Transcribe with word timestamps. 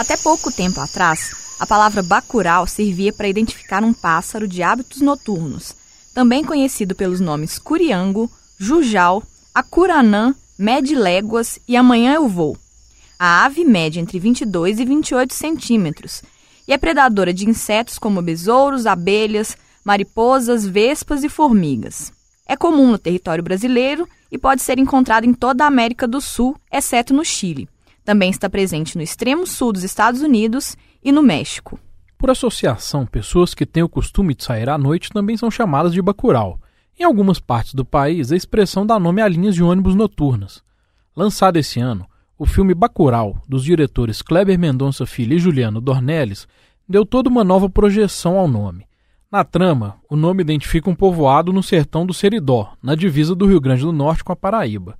Até 0.00 0.16
pouco 0.16 0.50
tempo 0.50 0.80
atrás, 0.80 1.30
a 1.60 1.66
palavra 1.66 2.02
bacural 2.02 2.66
servia 2.66 3.12
para 3.12 3.28
identificar 3.28 3.84
um 3.84 3.92
pássaro 3.92 4.48
de 4.48 4.62
hábitos 4.62 5.02
noturnos, 5.02 5.74
também 6.14 6.42
conhecido 6.42 6.94
pelos 6.94 7.20
nomes 7.20 7.58
curiango, 7.58 8.30
jujal, 8.58 9.22
acuranã, 9.54 10.34
mede 10.58 10.94
léguas 10.94 11.58
e 11.68 11.76
amanhã 11.76 12.14
eu 12.14 12.26
vou. 12.26 12.56
A 13.18 13.44
ave 13.44 13.62
mede 13.62 14.00
entre 14.00 14.18
22 14.18 14.80
e 14.80 14.86
28 14.86 15.34
centímetros 15.34 16.22
e 16.66 16.72
é 16.72 16.78
predadora 16.78 17.30
de 17.30 17.46
insetos 17.46 17.98
como 17.98 18.22
besouros, 18.22 18.86
abelhas, 18.86 19.54
mariposas, 19.84 20.66
vespas 20.66 21.22
e 21.24 21.28
formigas. 21.28 22.10
É 22.46 22.56
comum 22.56 22.90
no 22.90 22.96
território 22.96 23.44
brasileiro 23.44 24.08
e 24.32 24.38
pode 24.38 24.62
ser 24.62 24.78
encontrado 24.78 25.24
em 25.24 25.34
toda 25.34 25.64
a 25.64 25.68
América 25.68 26.08
do 26.08 26.22
Sul, 26.22 26.56
exceto 26.72 27.12
no 27.12 27.22
Chile. 27.22 27.68
Também 28.10 28.30
está 28.30 28.50
presente 28.50 28.96
no 28.96 29.04
extremo 29.04 29.46
sul 29.46 29.72
dos 29.72 29.84
Estados 29.84 30.20
Unidos 30.20 30.76
e 31.00 31.12
no 31.12 31.22
México. 31.22 31.78
Por 32.18 32.28
associação, 32.28 33.06
pessoas 33.06 33.54
que 33.54 33.64
têm 33.64 33.84
o 33.84 33.88
costume 33.88 34.34
de 34.34 34.42
sair 34.42 34.68
à 34.68 34.76
noite 34.76 35.10
também 35.10 35.36
são 35.36 35.48
chamadas 35.48 35.92
de 35.92 36.02
bacural. 36.02 36.58
Em 36.98 37.04
algumas 37.04 37.38
partes 37.38 37.72
do 37.72 37.84
país, 37.84 38.32
a 38.32 38.36
expressão 38.36 38.84
dá 38.84 38.98
nome 38.98 39.22
a 39.22 39.28
linhas 39.28 39.54
de 39.54 39.62
ônibus 39.62 39.94
noturnas. 39.94 40.60
Lançado 41.14 41.56
esse 41.56 41.78
ano, 41.78 42.04
o 42.36 42.44
filme 42.44 42.74
Bacural, 42.74 43.40
dos 43.48 43.62
diretores 43.62 44.22
Kleber 44.22 44.58
Mendonça 44.58 45.06
Filho 45.06 45.36
e 45.36 45.38
Juliano 45.38 45.80
Dornelles, 45.80 46.48
deu 46.88 47.06
toda 47.06 47.28
uma 47.28 47.44
nova 47.44 47.70
projeção 47.70 48.40
ao 48.40 48.48
nome. 48.48 48.88
Na 49.30 49.44
trama, 49.44 49.98
o 50.10 50.16
nome 50.16 50.42
identifica 50.42 50.90
um 50.90 50.96
povoado 50.96 51.52
no 51.52 51.62
sertão 51.62 52.04
do 52.04 52.12
Seridó, 52.12 52.72
na 52.82 52.96
divisa 52.96 53.36
do 53.36 53.46
Rio 53.46 53.60
Grande 53.60 53.82
do 53.82 53.92
Norte 53.92 54.24
com 54.24 54.32
a 54.32 54.36
Paraíba. 54.36 54.98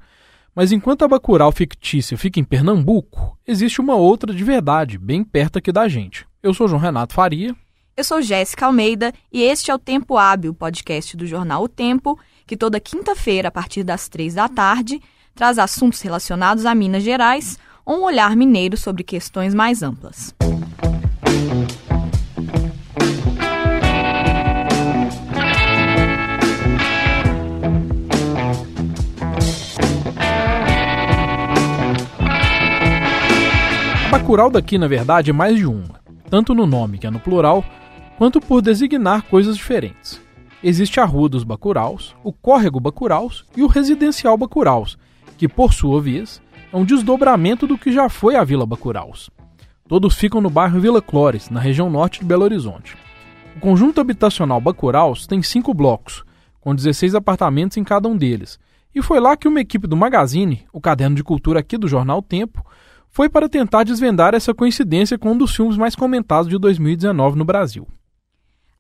Mas 0.60 0.73
enquanto 0.73 1.02
a 1.02 1.09
Bacurau 1.09 1.50
fictícia 1.50 2.19
fica 2.19 2.38
em 2.38 2.45
Pernambuco, 2.45 3.34
existe 3.46 3.80
uma 3.80 3.95
outra 3.95 4.30
de 4.30 4.44
verdade, 4.44 4.98
bem 4.98 5.25
perto 5.25 5.56
aqui 5.56 5.72
da 5.72 5.89
gente. 5.89 6.27
Eu 6.42 6.53
sou 6.53 6.69
João 6.69 6.78
Renato 6.78 7.14
Faria. 7.14 7.56
Eu 7.97 8.05
sou 8.05 8.20
Jéssica 8.20 8.66
Almeida 8.66 9.11
e 9.33 9.42
este 9.42 9.70
é 9.70 9.75
o 9.75 9.78
Tempo 9.78 10.19
Hábil, 10.19 10.53
podcast 10.53 11.16
do 11.16 11.27
jornal 11.27 11.62
O 11.62 11.69
Tempo, 11.69 12.20
que 12.47 12.58
toda 12.58 12.78
quinta-feira, 12.78 13.48
a 13.48 13.50
partir 13.50 13.83
das 13.83 14.06
três 14.06 14.34
da 14.34 14.50
tarde, 14.50 15.00
traz 15.34 15.58
assuntos 15.58 16.03
relacionados 16.03 16.66
a 16.66 16.75
Minas 16.75 17.05
Gerais 17.05 17.58
ou 17.83 18.00
um 18.00 18.03
olhar 18.03 18.36
mineiro 18.36 18.77
sobre 18.77 19.03
questões 19.03 19.55
mais 19.55 19.83
amplas. 19.83 20.34
Bacurau 34.31 34.48
daqui, 34.48 34.78
na 34.78 34.86
verdade, 34.86 35.31
é 35.31 35.33
mais 35.33 35.56
de 35.56 35.67
uma, 35.67 36.00
tanto 36.31 36.55
no 36.55 36.64
nome, 36.64 36.98
que 36.98 37.06
é 37.09 37.11
no 37.11 37.19
plural, 37.19 37.64
quanto 38.17 38.41
por 38.41 38.62
designar 38.62 39.22
coisas 39.22 39.56
diferentes. 39.56 40.20
Existe 40.62 41.00
a 41.00 41.05
Rua 41.05 41.28
dos 41.28 41.42
Bacuraus, 41.42 42.14
o 42.22 42.33
Córrego 42.33 42.78
Bacuraus 42.78 43.45
e 43.56 43.62
o 43.64 43.67
Residencial 43.67 44.39
Bacuraus, 44.39 44.97
que, 45.37 45.48
por 45.48 45.75
sua 45.75 46.00
vez, 46.00 46.41
é 46.72 46.77
um 46.77 46.84
desdobramento 46.84 47.67
do 47.67 47.77
que 47.77 47.91
já 47.91 48.09
foi 48.09 48.37
a 48.37 48.45
Vila 48.45 48.64
Bacuraus. 48.64 49.31
Todos 49.89 50.14
ficam 50.14 50.41
no 50.41 50.48
bairro 50.48 50.78
Vila 50.78 51.03
Clores, 51.03 51.50
na 51.50 51.59
região 51.59 51.91
norte 51.91 52.20
de 52.20 52.27
Belo 52.27 52.44
Horizonte. 52.44 52.97
O 53.56 53.59
conjunto 53.59 54.00
habitacional 54.00 54.61
Bacuraus 54.61 55.27
tem 55.27 55.42
cinco 55.42 55.75
blocos, 55.75 56.22
com 56.61 56.72
16 56.72 57.17
apartamentos 57.17 57.77
em 57.78 57.83
cada 57.83 58.06
um 58.06 58.17
deles, 58.17 58.61
e 58.94 59.03
foi 59.03 59.19
lá 59.19 59.37
que 59.37 59.48
uma 59.48 59.61
equipe 59.61 59.89
do 59.89 59.97
Magazine, 59.97 60.65
o 60.72 60.81
caderno 60.81 61.17
de 61.17 61.25
cultura 61.25 61.59
aqui 61.59 61.77
do 61.77 61.89
jornal 61.89 62.22
Tempo, 62.22 62.65
foi 63.11 63.28
para 63.28 63.48
tentar 63.48 63.84
desvendar 63.84 64.34
essa 64.34 64.55
coincidência 64.55 65.19
com 65.19 65.33
um 65.33 65.39
dos 65.39 65.55
filmes 65.55 65.77
mais 65.77 65.94
comentados 65.94 66.48
de 66.48 66.58
2019 66.58 67.36
no 67.36 67.44
Brasil. 67.44 67.86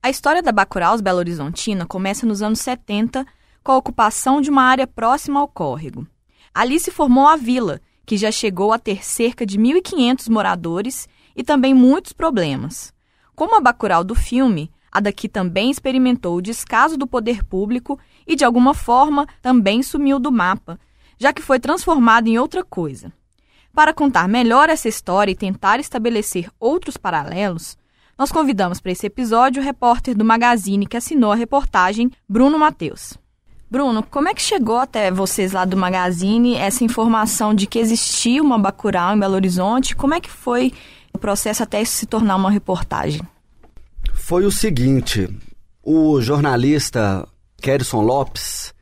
A 0.02 0.08
história 0.08 0.42
da 0.42 0.52
Bacuraus 0.52 1.00
Belo 1.00 1.18
Horizontina 1.18 1.84
começa 1.84 2.24
nos 2.24 2.40
anos 2.40 2.60
70 2.60 3.26
com 3.62 3.72
a 3.72 3.76
ocupação 3.76 4.40
de 4.40 4.48
uma 4.48 4.62
área 4.62 4.86
próxima 4.86 5.40
ao 5.40 5.48
córrego. 5.48 6.06
Ali 6.54 6.80
se 6.80 6.90
formou 6.90 7.26
a 7.26 7.36
vila, 7.36 7.80
que 8.06 8.16
já 8.16 8.30
chegou 8.30 8.72
a 8.72 8.78
ter 8.78 9.04
cerca 9.04 9.44
de 9.44 9.58
1.500 9.58 10.30
moradores 10.30 11.08
e 11.36 11.44
também 11.44 11.74
muitos 11.74 12.12
problemas. 12.12 12.94
Como 13.34 13.56
a 13.56 13.60
Bacurau 13.60 14.02
do 14.02 14.14
filme, 14.14 14.70
a 14.90 15.00
daqui 15.00 15.28
também 15.28 15.70
experimentou 15.70 16.36
o 16.36 16.42
descaso 16.42 16.96
do 16.96 17.06
poder 17.06 17.44
público 17.44 17.98
e, 18.26 18.34
de 18.34 18.44
alguma 18.44 18.74
forma, 18.74 19.26
também 19.42 19.82
sumiu 19.82 20.18
do 20.18 20.32
mapa, 20.32 20.80
já 21.18 21.32
que 21.32 21.42
foi 21.42 21.60
transformada 21.60 22.28
em 22.28 22.38
outra 22.38 22.64
coisa. 22.64 23.12
Para 23.74 23.94
contar 23.94 24.28
melhor 24.28 24.68
essa 24.68 24.88
história 24.88 25.32
e 25.32 25.36
tentar 25.36 25.78
estabelecer 25.80 26.50
outros 26.58 26.96
paralelos, 26.96 27.78
nós 28.18 28.30
convidamos 28.30 28.80
para 28.80 28.92
esse 28.92 29.06
episódio 29.06 29.62
o 29.62 29.64
repórter 29.64 30.14
do 30.14 30.24
Magazine 30.24 30.86
que 30.86 30.96
assinou 30.96 31.32
a 31.32 31.36
reportagem, 31.36 32.10
Bruno 32.28 32.58
Matheus. 32.58 33.14
Bruno, 33.70 34.02
como 34.02 34.28
é 34.28 34.34
que 34.34 34.42
chegou 34.42 34.78
até 34.78 35.12
vocês 35.12 35.52
lá 35.52 35.64
do 35.64 35.76
Magazine 35.76 36.56
essa 36.56 36.82
informação 36.82 37.54
de 37.54 37.68
que 37.68 37.78
existia 37.78 38.42
uma 38.42 38.58
Bacurau 38.58 39.14
em 39.14 39.18
Belo 39.18 39.34
Horizonte? 39.34 39.94
Como 39.94 40.12
é 40.12 40.20
que 40.20 40.30
foi 40.30 40.72
o 41.14 41.18
processo 41.18 41.62
até 41.62 41.80
isso 41.80 41.92
se 41.92 42.06
tornar 42.06 42.34
uma 42.34 42.50
reportagem? 42.50 43.22
Foi 44.12 44.44
o 44.44 44.50
seguinte, 44.50 45.28
o 45.82 46.20
jornalista 46.20 47.26
Kerson 47.62 48.02
Lopes, 48.02 48.74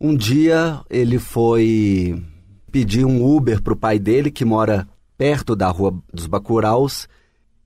um 0.00 0.16
dia 0.16 0.80
ele 0.88 1.18
foi 1.18 2.20
pedir 2.70 3.04
um 3.04 3.24
Uber 3.24 3.62
para 3.62 3.72
o 3.72 3.76
pai 3.76 3.98
dele, 3.98 4.30
que 4.30 4.44
mora 4.44 4.86
perto 5.18 5.54
da 5.54 5.68
Rua 5.68 5.94
dos 6.12 6.26
Bacuraus, 6.26 7.08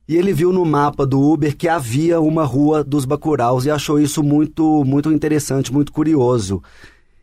e 0.06 0.16
ele 0.16 0.32
viu 0.32 0.53
no 0.53 0.65
mapa 0.65 1.06
do 1.06 1.20
Uber 1.20 1.56
que 1.56 1.69
havia 1.69 2.20
uma 2.20 2.44
Rua 2.44 2.84
dos 2.84 3.04
Bacuraus 3.04 3.65
e 3.65 3.70
achou 3.70 3.98
isso 3.98 4.22
muito, 4.22 4.84
muito 4.84 5.10
interessante, 5.10 5.72
muito 5.72 5.92
curioso. 5.92 6.62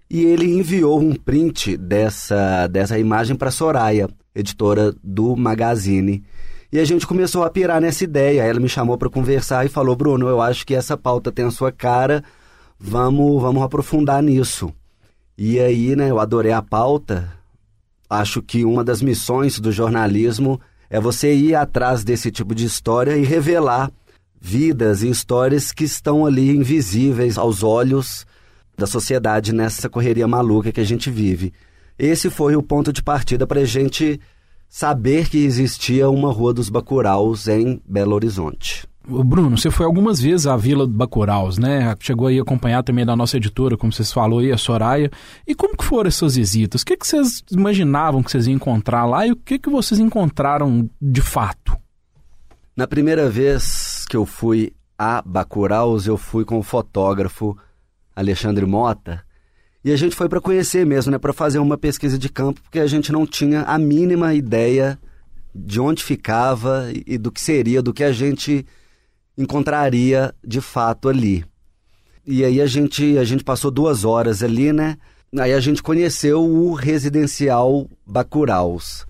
E 0.09 0.25
ele 0.25 0.51
enviou 0.51 0.99
um 0.99 1.13
print 1.13 1.77
dessa, 1.77 2.67
dessa 2.67 2.97
imagem 2.97 3.35
para 3.35 3.51
Soraya, 3.51 4.09
editora 4.33 4.95
do 5.03 5.35
Magazine. 5.35 6.23
E 6.71 6.79
a 6.79 6.85
gente 6.85 7.05
começou 7.05 7.43
a 7.43 7.49
pirar 7.49 7.79
nessa 7.79 8.03
ideia. 8.03 8.43
Ela 8.43 8.59
me 8.59 8.67
chamou 8.67 8.97
para 8.97 9.09
conversar 9.09 9.65
e 9.65 9.69
falou: 9.69 9.95
Bruno, 9.95 10.27
eu 10.27 10.41
acho 10.41 10.65
que 10.65 10.73
essa 10.73 10.97
pauta 10.97 11.31
tem 11.31 11.45
a 11.45 11.51
sua 11.51 11.71
cara, 11.71 12.23
vamos, 12.79 13.41
vamos 13.41 13.61
aprofundar 13.61 14.23
nisso. 14.23 14.73
E 15.37 15.59
aí, 15.59 15.95
né, 15.95 16.09
eu 16.09 16.19
adorei 16.19 16.51
a 16.51 16.61
pauta, 16.61 17.31
Acho 18.11 18.41
que 18.41 18.65
uma 18.65 18.83
das 18.83 19.01
missões 19.01 19.57
do 19.57 19.71
jornalismo 19.71 20.59
é 20.89 20.99
você 20.99 21.33
ir 21.33 21.55
atrás 21.55 22.03
desse 22.03 22.29
tipo 22.29 22.53
de 22.53 22.65
história 22.65 23.15
e 23.15 23.23
revelar 23.23 23.89
vidas 24.37 25.01
e 25.01 25.09
histórias 25.09 25.71
que 25.71 25.85
estão 25.85 26.25
ali 26.25 26.53
invisíveis 26.53 27.37
aos 27.37 27.63
olhos 27.63 28.25
da 28.77 28.85
sociedade 28.85 29.55
nessa 29.55 29.87
correria 29.87 30.27
maluca 30.27 30.73
que 30.73 30.81
a 30.81 30.83
gente 30.83 31.09
vive. 31.09 31.53
Esse 31.97 32.29
foi 32.29 32.53
o 32.57 32.61
ponto 32.61 32.91
de 32.91 33.01
partida 33.01 33.47
para 33.47 33.61
a 33.61 33.65
gente 33.65 34.19
saber 34.67 35.29
que 35.29 35.45
existia 35.45 36.09
uma 36.09 36.33
Rua 36.33 36.53
dos 36.53 36.67
Bacuraus 36.67 37.47
em 37.47 37.81
Belo 37.87 38.13
Horizonte. 38.13 38.90
Bruno, 39.07 39.57
você 39.57 39.71
foi 39.71 39.85
algumas 39.85 40.21
vezes 40.21 40.45
à 40.45 40.55
Vila 40.55 40.85
do 40.85 40.93
Bacuraus, 40.93 41.57
né? 41.57 41.95
Chegou 41.99 42.27
aí 42.27 42.39
acompanhar 42.39 42.83
também 42.83 43.05
da 43.05 43.15
nossa 43.15 43.37
editora, 43.37 43.75
como 43.75 43.91
vocês 43.91 44.11
falou 44.11 44.39
aí, 44.39 44.51
a 44.51 44.57
Soraya. 44.57 45.09
E 45.47 45.55
como 45.55 45.75
que 45.75 45.83
foram 45.83 46.07
essas 46.07 46.35
visitas? 46.35 46.83
O 46.83 46.85
que, 46.85 46.95
que 46.95 47.07
vocês 47.07 47.43
imaginavam 47.51 48.21
que 48.21 48.29
vocês 48.29 48.45
iam 48.45 48.55
encontrar 48.55 49.05
lá 49.05 49.25
e 49.25 49.31
o 49.31 49.35
que, 49.35 49.57
que 49.57 49.69
vocês 49.69 49.99
encontraram 49.99 50.87
de 51.01 51.21
fato? 51.21 51.75
Na 52.75 52.87
primeira 52.87 53.27
vez 53.29 54.05
que 54.07 54.15
eu 54.15 54.25
fui 54.25 54.71
a 54.97 55.21
Bacuraus, 55.25 56.05
eu 56.05 56.15
fui 56.15 56.45
com 56.45 56.59
o 56.59 56.63
fotógrafo 56.63 57.57
Alexandre 58.15 58.65
Mota. 58.67 59.23
E 59.83 59.91
a 59.91 59.97
gente 59.97 60.15
foi 60.15 60.29
para 60.29 60.39
conhecer 60.39 60.85
mesmo, 60.85 61.11
né? 61.11 61.17
Para 61.17 61.33
fazer 61.33 61.57
uma 61.57 61.77
pesquisa 61.77 62.19
de 62.19 62.29
campo, 62.29 62.61
porque 62.61 62.79
a 62.79 62.85
gente 62.85 63.11
não 63.11 63.25
tinha 63.25 63.63
a 63.63 63.79
mínima 63.79 64.35
ideia 64.35 64.99
de 65.53 65.79
onde 65.79 66.03
ficava 66.03 66.89
e 66.93 67.17
do 67.17 67.31
que 67.31 67.41
seria, 67.41 67.81
do 67.81 67.91
que 67.91 68.03
a 68.03 68.11
gente 68.11 68.63
encontraria 69.37 70.33
de 70.45 70.61
fato 70.61 71.09
ali. 71.09 71.45
E 72.25 72.43
aí 72.43 72.61
a 72.61 72.67
gente, 72.67 73.17
a 73.17 73.23
gente 73.23 73.43
passou 73.43 73.71
duas 73.71 74.03
horas 74.05 74.43
ali, 74.43 74.71
né? 74.71 74.97
Aí 75.37 75.53
a 75.53 75.59
gente 75.59 75.81
conheceu 75.81 76.43
o 76.43 76.73
residencial 76.73 77.89
Bacuraus. 78.05 79.05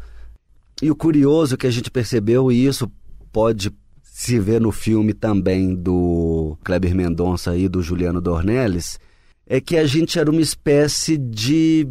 E 0.81 0.89
o 0.89 0.95
curioso 0.95 1.57
que 1.57 1.67
a 1.67 1.71
gente 1.71 1.91
percebeu, 1.91 2.51
e 2.51 2.65
isso 2.65 2.91
pode 3.31 3.71
se 4.03 4.39
ver 4.39 4.61
no 4.61 4.71
filme 4.71 5.13
também 5.13 5.73
do 5.75 6.57
Kleber 6.63 6.95
Mendonça 6.95 7.55
e 7.57 7.67
do 7.67 7.81
Juliano 7.81 8.21
Dornelles, 8.21 8.99
é 9.47 9.59
que 9.59 9.77
a 9.77 9.85
gente 9.85 10.19
era 10.19 10.29
uma 10.29 10.41
espécie 10.41 11.17
de, 11.17 11.87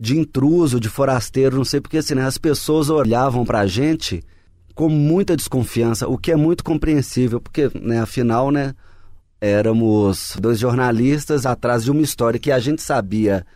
de 0.00 0.18
intruso, 0.18 0.80
de 0.80 0.88
forasteiro, 0.88 1.56
não 1.56 1.64
sei 1.64 1.80
porque 1.80 1.98
assim, 1.98 2.14
né? 2.14 2.24
as 2.24 2.38
pessoas 2.38 2.90
olhavam 2.90 3.44
para 3.44 3.60
a 3.60 3.66
gente 3.66 4.22
com 4.74 4.88
muita 4.88 5.36
desconfiança, 5.36 6.08
o 6.08 6.18
que 6.18 6.32
é 6.32 6.36
muito 6.36 6.64
compreensível, 6.64 7.40
porque, 7.40 7.70
né, 7.80 8.00
afinal, 8.00 8.50
né, 8.50 8.74
éramos 9.40 10.36
dois 10.40 10.58
jornalistas 10.58 11.46
atrás 11.46 11.84
de 11.84 11.90
uma 11.90 12.02
história 12.02 12.40
que 12.40 12.50
a 12.50 12.58
gente 12.58 12.82
sabia 12.82 13.46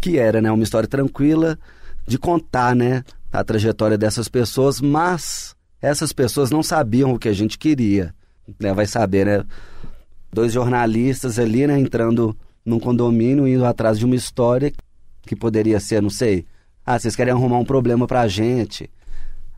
que 0.00 0.18
era, 0.18 0.40
né, 0.40 0.50
uma 0.50 0.62
história 0.62 0.88
tranquila 0.88 1.58
de 2.06 2.18
contar, 2.18 2.74
né, 2.74 3.02
a 3.32 3.42
trajetória 3.42 3.98
dessas 3.98 4.28
pessoas, 4.28 4.80
mas 4.80 5.54
essas 5.82 6.12
pessoas 6.12 6.50
não 6.50 6.62
sabiam 6.62 7.12
o 7.12 7.18
que 7.18 7.28
a 7.28 7.32
gente 7.32 7.58
queria. 7.58 8.14
Né? 8.60 8.72
Vai 8.72 8.86
saber, 8.86 9.26
né? 9.26 9.44
Dois 10.32 10.52
jornalistas 10.52 11.38
ali, 11.38 11.66
né, 11.66 11.78
entrando 11.78 12.36
num 12.64 12.78
condomínio, 12.78 13.46
indo 13.46 13.64
atrás 13.64 13.98
de 13.98 14.04
uma 14.04 14.14
história 14.14 14.72
que 15.22 15.34
poderia 15.34 15.80
ser, 15.80 16.00
não 16.00 16.10
sei, 16.10 16.46
ah, 16.84 16.98
vocês 16.98 17.16
querem 17.16 17.32
arrumar 17.32 17.58
um 17.58 17.64
problema 17.64 18.06
pra 18.06 18.28
gente. 18.28 18.90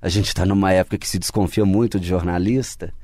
A 0.06 0.08
gente 0.08 0.28
está 0.28 0.46
numa 0.46 0.72
época 0.72 0.98
que 0.98 1.08
se 1.08 1.18
desconfia 1.18 1.64
muito 1.64 1.98
de 1.98 2.06
jornalista. 2.06 2.94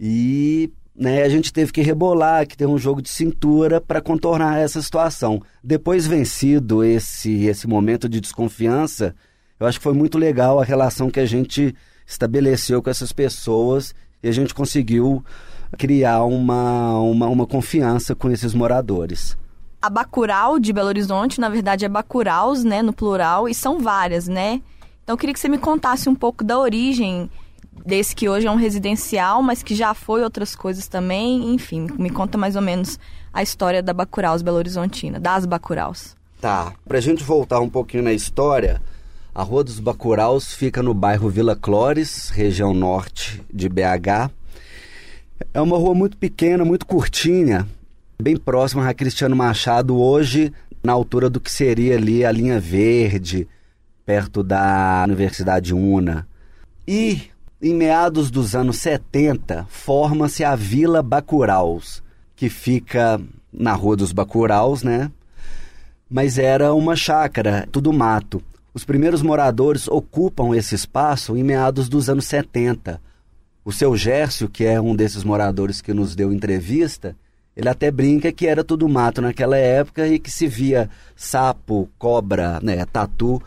E 0.00 0.72
né, 0.96 1.22
a 1.22 1.28
gente 1.28 1.52
teve 1.52 1.70
que 1.70 1.82
rebolar, 1.82 2.46
que 2.46 2.56
ter 2.56 2.64
um 2.64 2.78
jogo 2.78 3.02
de 3.02 3.10
cintura 3.10 3.78
para 3.78 4.00
contornar 4.00 4.58
essa 4.58 4.80
situação. 4.80 5.42
Depois 5.62 6.06
vencido 6.06 6.82
esse 6.82 7.44
esse 7.44 7.66
momento 7.66 8.08
de 8.08 8.22
desconfiança, 8.22 9.14
eu 9.60 9.66
acho 9.66 9.76
que 9.76 9.84
foi 9.84 9.92
muito 9.92 10.16
legal 10.16 10.58
a 10.58 10.64
relação 10.64 11.10
que 11.10 11.20
a 11.20 11.26
gente 11.26 11.74
estabeleceu 12.06 12.82
com 12.82 12.88
essas 12.88 13.12
pessoas 13.12 13.94
e 14.22 14.26
a 14.30 14.32
gente 14.32 14.54
conseguiu 14.54 15.22
criar 15.76 16.24
uma, 16.24 17.00
uma, 17.00 17.26
uma 17.28 17.46
confiança 17.46 18.14
com 18.14 18.30
esses 18.30 18.54
moradores. 18.54 19.36
A 19.82 19.90
Bacural 19.90 20.58
de 20.58 20.72
Belo 20.72 20.88
Horizonte, 20.88 21.38
na 21.38 21.50
verdade, 21.50 21.84
é 21.84 21.88
Bacuraus, 21.88 22.64
né, 22.64 22.80
no 22.80 22.94
plural, 22.94 23.46
e 23.46 23.54
são 23.54 23.78
várias, 23.78 24.26
né? 24.26 24.62
Então 25.10 25.14
eu 25.16 25.18
queria 25.18 25.34
que 25.34 25.40
você 25.40 25.48
me 25.48 25.58
contasse 25.58 26.08
um 26.08 26.14
pouco 26.14 26.44
da 26.44 26.56
origem 26.56 27.28
desse 27.84 28.14
que 28.14 28.28
hoje 28.28 28.46
é 28.46 28.50
um 28.50 28.54
residencial, 28.54 29.42
mas 29.42 29.60
que 29.60 29.74
já 29.74 29.92
foi 29.92 30.22
outras 30.22 30.54
coisas 30.54 30.86
também. 30.86 31.52
Enfim, 31.52 31.88
me 31.98 32.10
conta 32.10 32.38
mais 32.38 32.54
ou 32.54 32.62
menos 32.62 32.96
a 33.32 33.42
história 33.42 33.82
da 33.82 33.92
Bacuraus 33.92 34.40
Belo 34.40 34.58
Horizontina, 34.58 35.18
das 35.18 35.44
Bacuraus. 35.44 36.14
Tá, 36.40 36.72
pra 36.86 37.00
gente 37.00 37.24
voltar 37.24 37.58
um 37.58 37.68
pouquinho 37.68 38.04
na 38.04 38.12
história, 38.12 38.80
a 39.34 39.42
Rua 39.42 39.64
dos 39.64 39.80
Bacuraus 39.80 40.54
fica 40.54 40.80
no 40.80 40.94
bairro 40.94 41.28
Vila 41.28 41.56
Clores, 41.56 42.28
região 42.28 42.72
norte 42.72 43.42
de 43.52 43.68
BH. 43.68 44.30
É 45.52 45.60
uma 45.60 45.76
rua 45.76 45.92
muito 45.92 46.16
pequena, 46.18 46.64
muito 46.64 46.86
curtinha, 46.86 47.66
bem 48.22 48.36
próxima 48.36 48.88
a 48.88 48.94
Cristiano 48.94 49.34
Machado, 49.34 50.00
hoje 50.00 50.52
na 50.84 50.92
altura 50.92 51.28
do 51.28 51.40
que 51.40 51.50
seria 51.50 51.96
ali 51.96 52.24
a 52.24 52.30
linha 52.30 52.60
verde, 52.60 53.48
perto 54.04 54.42
da 54.42 55.02
Universidade 55.06 55.74
Una. 55.74 56.26
E 56.86 57.30
em 57.62 57.74
meados 57.74 58.30
dos 58.30 58.54
anos 58.54 58.78
70, 58.78 59.66
forma-se 59.68 60.42
a 60.42 60.56
Vila 60.56 61.02
Bacuraus, 61.02 62.02
que 62.34 62.48
fica 62.48 63.20
na 63.52 63.74
Rua 63.74 63.96
dos 63.96 64.12
Bacuraus, 64.12 64.82
né? 64.82 65.10
Mas 66.08 66.38
era 66.38 66.72
uma 66.72 66.96
chácara, 66.96 67.68
tudo 67.70 67.92
mato. 67.92 68.42
Os 68.72 68.84
primeiros 68.84 69.20
moradores 69.20 69.88
ocupam 69.88 70.56
esse 70.56 70.74
espaço 70.74 71.36
em 71.36 71.42
meados 71.42 71.88
dos 71.88 72.08
anos 72.08 72.24
70. 72.24 73.00
O 73.64 73.72
seu 73.72 73.96
Gércio, 73.96 74.48
que 74.48 74.64
é 74.64 74.80
um 74.80 74.96
desses 74.96 75.22
moradores 75.22 75.80
que 75.82 75.92
nos 75.92 76.14
deu 76.14 76.32
entrevista, 76.32 77.14
ele 77.56 77.68
até 77.68 77.90
brinca 77.90 78.32
que 78.32 78.46
era 78.46 78.64
tudo 78.64 78.88
mato 78.88 79.20
naquela 79.20 79.56
época 79.56 80.06
e 80.06 80.18
que 80.18 80.30
se 80.30 80.46
via 80.46 80.88
sapo, 81.14 81.88
cobra, 81.98 82.58
né, 82.62 82.84
tatu, 82.86 83.42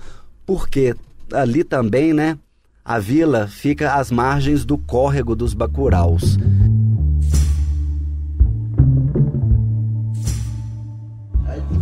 porque 0.45 0.95
ali 1.31 1.63
também, 1.63 2.13
né, 2.13 2.37
a 2.83 2.99
vila 2.99 3.47
fica 3.47 3.95
às 3.95 4.11
margens 4.11 4.65
do 4.65 4.77
córrego 4.77 5.35
dos 5.35 5.53
Bacuraus. 5.53 6.37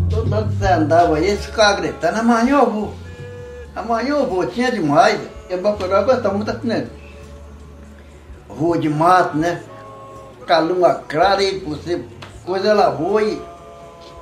Todo 0.10 0.30
mundo 0.30 0.52
você 0.52 0.68
andava 0.68 1.16
aí, 1.16 1.28
eles 1.28 1.46
ficavam 1.46 1.82
gritando, 1.82 2.20
amanhã 2.20 2.60
eu 2.60 2.70
vou. 2.70 2.94
Amanhã 3.76 4.10
eu 4.10 4.28
vou, 4.28 4.46
tinha 4.46 4.72
demais. 4.72 5.20
E 5.50 5.58
Bacurau 5.58 6.06
gostava 6.06 6.36
muito 6.36 6.52
assim, 6.52 6.68
né? 6.68 6.88
Rua 8.48 8.78
de 8.78 8.90
mato, 8.90 9.38
né? 9.38 9.64
Calunga 10.46 10.96
clara 11.08 11.42
e 11.42 11.60
você 11.60 12.04
coisa 12.46 12.74
lavou 12.74 13.20
e 13.22 13.42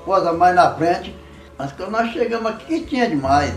coisa 0.05 0.31
mais 0.31 0.55
na 0.55 0.73
frente. 0.75 1.15
Mas 1.57 1.71
quando 1.71 1.91
nós 1.91 2.11
chegamos 2.11 2.51
aqui 2.51 2.81
tinha 2.81 3.09
demais. 3.09 3.53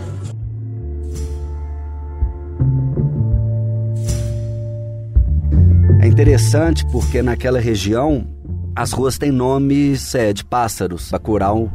É 6.03 6.05
interessante 6.05 6.85
porque 6.87 7.21
naquela 7.21 7.61
região 7.61 8.27
as 8.75 8.91
ruas 8.91 9.17
têm 9.17 9.31
nomes 9.31 10.13
é, 10.13 10.33
de 10.33 10.43
pássaros. 10.43 11.09
Bacurau 11.09 11.71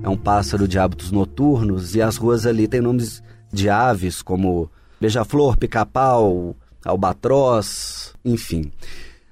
é 0.00 0.08
um 0.08 0.16
pássaro 0.16 0.68
de 0.68 0.78
hábitos 0.78 1.10
noturnos 1.10 1.96
e 1.96 2.00
as 2.00 2.16
ruas 2.16 2.46
ali 2.46 2.68
têm 2.68 2.80
nomes 2.80 3.20
de 3.52 3.68
aves 3.68 4.22
como 4.22 4.70
beija-flor, 5.00 5.56
pica-pau, 5.56 6.54
albatroz, 6.84 8.14
enfim. 8.24 8.70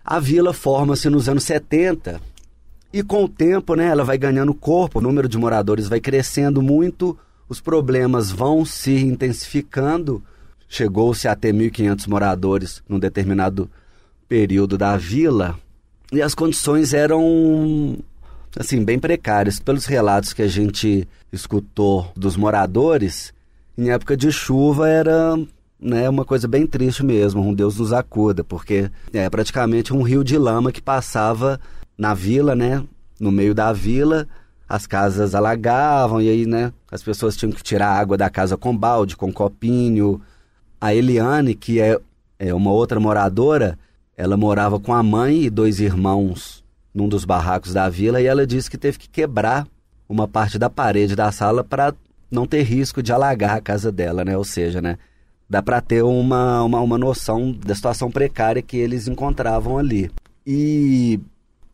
A 0.05 0.19
vila 0.19 0.53
forma-se 0.53 1.09
nos 1.09 1.29
anos 1.29 1.45
70 1.45 2.21
e 2.93 3.01
com 3.01 3.23
o 3.23 3.29
tempo, 3.29 3.77
né, 3.77 3.87
ela 3.87 4.03
vai 4.03 4.19
ganhando 4.19 4.53
corpo, 4.53 4.99
o 4.99 5.03
número 5.03 5.29
de 5.29 5.39
moradores 5.39 5.87
vai 5.87 6.01
crescendo 6.01 6.61
muito, 6.61 7.17
os 7.49 7.61
problemas 7.61 8.33
vão 8.33 8.65
se 8.65 9.05
intensificando. 9.05 10.21
Chegou-se 10.69 11.29
a 11.29 11.37
ter 11.37 11.55
1.500 11.55 12.09
moradores 12.09 12.83
num 12.89 12.99
determinado 12.99 13.71
período 14.33 14.79
da 14.79 14.97
vila 14.97 15.59
e 16.11 16.23
as 16.23 16.35
condições 16.35 16.95
eram 16.95 17.99
assim 18.59 18.83
bem 18.83 18.99
precárias. 18.99 19.61
Pelos 19.61 19.85
relatos 19.85 20.33
que 20.33 20.41
a 20.41 20.49
gente 20.49 21.07
escutou 21.31 22.11
dos 22.17 22.35
moradores 22.35 23.35
em 23.77 23.91
época 23.91 24.17
de 24.17 24.33
chuva 24.33 24.89
era 24.89 25.39
né, 25.79 26.09
uma 26.09 26.25
coisa 26.25 26.49
bem 26.49 26.67
triste 26.67 27.05
mesmo 27.05 27.47
um 27.47 27.53
Deus 27.53 27.77
nos 27.77 27.93
acuda 27.93 28.43
porque 28.43 28.91
é 29.13 29.29
praticamente 29.29 29.93
um 29.93 30.01
rio 30.01 30.25
de 30.25 30.39
lama 30.39 30.73
que 30.73 30.81
passava 30.81 31.61
na 31.99 32.15
vila 32.15 32.55
né 32.55 32.83
no 33.21 33.31
meio 33.31 33.55
da 33.55 33.71
vila 33.71 34.27
as 34.67 34.87
casas 34.87 35.35
alagavam 35.35 36.23
e 36.23 36.31
aí 36.31 36.47
né 36.47 36.73
as 36.91 37.03
pessoas 37.03 37.37
tinham 37.37 37.53
que 37.53 37.63
tirar 37.63 37.91
água 37.91 38.17
da 38.17 38.31
casa 38.31 38.57
com 38.57 38.75
balde 38.75 39.15
com 39.15 39.31
copinho. 39.31 40.23
A 40.81 40.95
Eliane 40.95 41.55
que 41.55 41.81
é, 41.81 42.01
é 42.39 42.55
uma 42.55 42.73
outra 42.73 42.99
moradora 42.99 43.79
ela 44.17 44.37
morava 44.37 44.79
com 44.79 44.93
a 44.93 45.03
mãe 45.03 45.45
e 45.45 45.51
dois 45.51 45.81
irmãos 45.81 46.63
num 46.95 47.09
dos 47.09 47.25
barracos 47.25 47.73
da 47.73 47.89
vila 47.89 48.21
e 48.21 48.27
ela 48.27 48.47
disse 48.47 48.71
que 48.71 48.77
teve 48.77 48.99
que 48.99 49.09
quebrar 49.09 49.67
uma 50.09 50.29
parte 50.29 50.59
da 50.59 50.69
parede 50.69 51.17
da 51.17 51.33
sala 51.33 51.65
para 51.65 51.95
não 52.31 52.47
ter 52.47 52.63
risco 52.63 53.03
de 53.03 53.13
alagar 53.13 53.57
a 53.57 53.61
casa 53.61 53.91
dela, 53.91 54.25
né? 54.25 54.37
Ou 54.37 54.45
seja, 54.45 54.81
né? 54.81 54.99
Dá 55.49 55.63
para 55.63 55.81
ter 55.81 56.03
uma, 56.03 56.63
uma, 56.63 56.81
uma 56.81 56.99
noção 56.99 57.53
da 57.53 57.75
situação 57.75 58.11
precária 58.11 58.63
que 58.63 58.77
eles 58.77 59.07
encontravam 59.07 59.79
ali. 59.79 60.11
E 60.47 61.21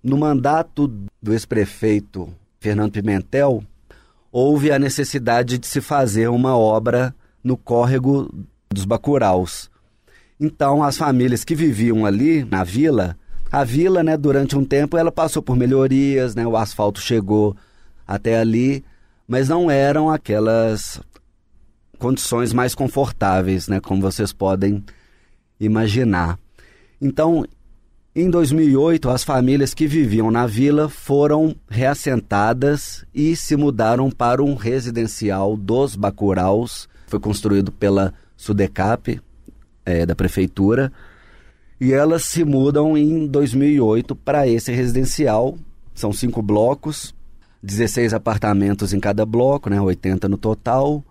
no 0.02 0.16
mandato 0.16 0.88
do 1.22 1.32
ex-prefeito 1.32 2.28
Fernando 2.60 2.92
Pimentel, 2.92 3.62
houve 4.32 4.72
a 4.72 4.78
necessidade 4.78 5.58
de 5.58 5.66
se 5.66 5.80
fazer 5.80 6.28
uma 6.28 6.56
obra 6.56 7.14
no 7.42 7.56
córrego 7.56 8.28
dos 8.68 8.84
Bacuraus. 8.84 9.70
Então, 10.40 10.82
as 10.82 10.96
famílias 10.96 11.44
que 11.44 11.54
viviam 11.54 12.06
ali 12.06 12.44
na 12.44 12.62
vila, 12.62 13.16
a 13.50 13.64
vila, 13.64 14.02
né, 14.02 14.16
durante 14.16 14.56
um 14.56 14.64
tempo, 14.64 14.96
ela 14.96 15.10
passou 15.10 15.42
por 15.42 15.56
melhorias, 15.56 16.34
né, 16.34 16.46
o 16.46 16.56
asfalto 16.56 17.00
chegou 17.00 17.56
até 18.06 18.38
ali, 18.38 18.84
mas 19.26 19.48
não 19.48 19.70
eram 19.70 20.08
aquelas 20.10 21.00
condições 21.98 22.52
mais 22.52 22.74
confortáveis, 22.74 23.68
né, 23.68 23.80
como 23.80 24.00
vocês 24.00 24.32
podem 24.32 24.84
imaginar. 25.58 26.38
Então, 27.00 27.44
em 28.14 28.30
2008, 28.30 29.10
as 29.10 29.24
famílias 29.24 29.74
que 29.74 29.86
viviam 29.86 30.30
na 30.30 30.46
vila 30.46 30.88
foram 30.88 31.54
reassentadas 31.68 33.04
e 33.14 33.36
se 33.36 33.56
mudaram 33.56 34.10
para 34.10 34.42
um 34.42 34.54
residencial 34.54 35.56
dos 35.56 35.94
Bacuraus. 35.94 36.88
Foi 37.06 37.20
construído 37.20 37.70
pela 37.70 38.12
Sudecap, 38.36 39.20
é, 39.88 40.04
da 40.04 40.14
prefeitura 40.14 40.92
e 41.80 41.92
elas 41.92 42.24
se 42.24 42.44
mudam 42.44 42.96
em 42.96 43.26
2008 43.26 44.14
para 44.14 44.46
esse 44.46 44.70
residencial. 44.70 45.56
São 45.94 46.12
cinco 46.12 46.42
blocos, 46.42 47.14
16 47.62 48.12
apartamentos 48.12 48.92
em 48.92 49.00
cada 49.00 49.24
bloco, 49.24 49.70
né, 49.70 49.80
80 49.80 50.28
no 50.28 50.36
total. 50.36 51.02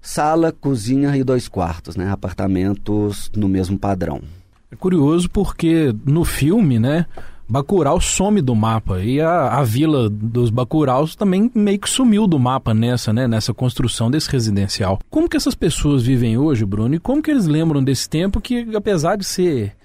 Sala, 0.00 0.50
cozinha 0.52 1.16
e 1.16 1.22
dois 1.22 1.48
quartos, 1.48 1.96
né, 1.96 2.10
apartamentos 2.10 3.30
no 3.36 3.48
mesmo 3.48 3.78
padrão. 3.78 4.22
É 4.70 4.76
curioso 4.76 5.28
porque 5.28 5.94
no 6.06 6.24
filme, 6.24 6.78
né, 6.78 7.06
Bacurau 7.52 8.00
some 8.00 8.40
do 8.40 8.54
mapa 8.54 9.00
e 9.00 9.20
a, 9.20 9.58
a 9.58 9.62
vila 9.62 10.08
dos 10.08 10.48
Bacuraus 10.48 11.14
também 11.14 11.50
meio 11.54 11.78
que 11.78 11.90
sumiu 11.90 12.26
do 12.26 12.38
mapa 12.38 12.72
nessa, 12.72 13.12
né, 13.12 13.28
nessa 13.28 13.52
construção 13.52 14.10
desse 14.10 14.30
residencial. 14.30 14.98
Como 15.10 15.28
que 15.28 15.36
essas 15.36 15.54
pessoas 15.54 16.02
vivem 16.02 16.38
hoje, 16.38 16.64
Bruno? 16.64 16.94
E 16.94 16.98
como 16.98 17.20
que 17.20 17.30
eles 17.30 17.46
lembram 17.46 17.84
desse 17.84 18.08
tempo 18.08 18.40
que, 18.40 18.74
apesar 18.74 19.16
de 19.16 19.24
ser 19.26 19.76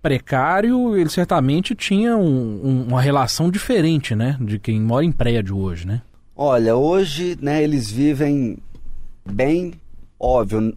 precário, 0.00 0.96
ele 0.96 1.10
certamente 1.10 1.74
tinha 1.74 2.16
um, 2.16 2.60
um, 2.62 2.86
uma 2.90 3.02
relação 3.02 3.50
diferente, 3.50 4.14
né, 4.14 4.36
de 4.40 4.60
quem 4.60 4.80
mora 4.80 5.04
em 5.04 5.10
prédio 5.10 5.58
hoje, 5.58 5.88
né? 5.88 6.02
Olha, 6.36 6.76
hoje, 6.76 7.36
né, 7.42 7.60
eles 7.60 7.90
vivem 7.90 8.56
bem, 9.28 9.72
óbvio, 10.16 10.76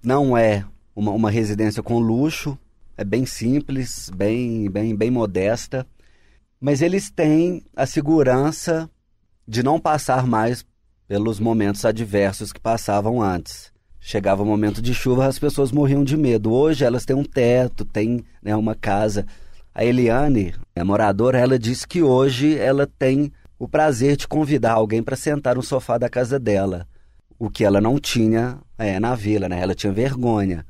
não 0.00 0.38
é 0.38 0.64
uma, 0.94 1.10
uma 1.10 1.30
residência 1.32 1.82
com 1.82 1.98
luxo, 1.98 2.56
é 2.96 3.04
bem 3.04 3.26
simples, 3.26 4.10
bem, 4.14 4.70
bem, 4.70 4.94
bem 4.94 5.10
modesta, 5.10 5.86
mas 6.60 6.80
eles 6.80 7.10
têm 7.10 7.62
a 7.74 7.86
segurança 7.86 8.88
de 9.46 9.62
não 9.62 9.78
passar 9.78 10.26
mais 10.26 10.64
pelos 11.06 11.38
momentos 11.38 11.84
adversos 11.84 12.52
que 12.52 12.60
passavam 12.60 13.20
antes. 13.20 13.72
Chegava 14.00 14.42
o 14.42 14.46
momento 14.46 14.82
de 14.82 14.94
chuva, 14.94 15.26
as 15.26 15.38
pessoas 15.38 15.72
morriam 15.72 16.04
de 16.04 16.16
medo. 16.16 16.52
Hoje 16.52 16.84
elas 16.84 17.04
têm 17.04 17.16
um 17.16 17.24
teto, 17.24 17.84
têm 17.84 18.24
né, 18.42 18.54
uma 18.54 18.74
casa. 18.74 19.26
A 19.74 19.84
Eliane, 19.84 20.54
a 20.76 20.84
moradora, 20.84 21.38
ela 21.38 21.58
disse 21.58 21.86
que 21.86 22.02
hoje 22.02 22.56
ela 22.56 22.86
tem 22.86 23.32
o 23.58 23.66
prazer 23.66 24.16
de 24.16 24.28
convidar 24.28 24.72
alguém 24.72 25.02
para 25.02 25.16
sentar 25.16 25.56
no 25.56 25.62
sofá 25.62 25.96
da 25.98 26.08
casa 26.08 26.38
dela, 26.38 26.86
o 27.38 27.48
que 27.48 27.64
ela 27.64 27.80
não 27.80 27.98
tinha 27.98 28.58
é, 28.78 29.00
na 29.00 29.14
vila, 29.14 29.48
né? 29.48 29.60
Ela 29.60 29.74
tinha 29.74 29.92
vergonha. 29.92 30.64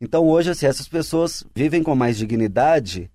Então 0.00 0.26
hoje 0.26 0.50
assim, 0.50 0.66
essas 0.66 0.88
pessoas 0.88 1.44
vivem 1.54 1.82
com 1.82 1.94
mais 1.94 2.16
dignidade, 2.16 3.10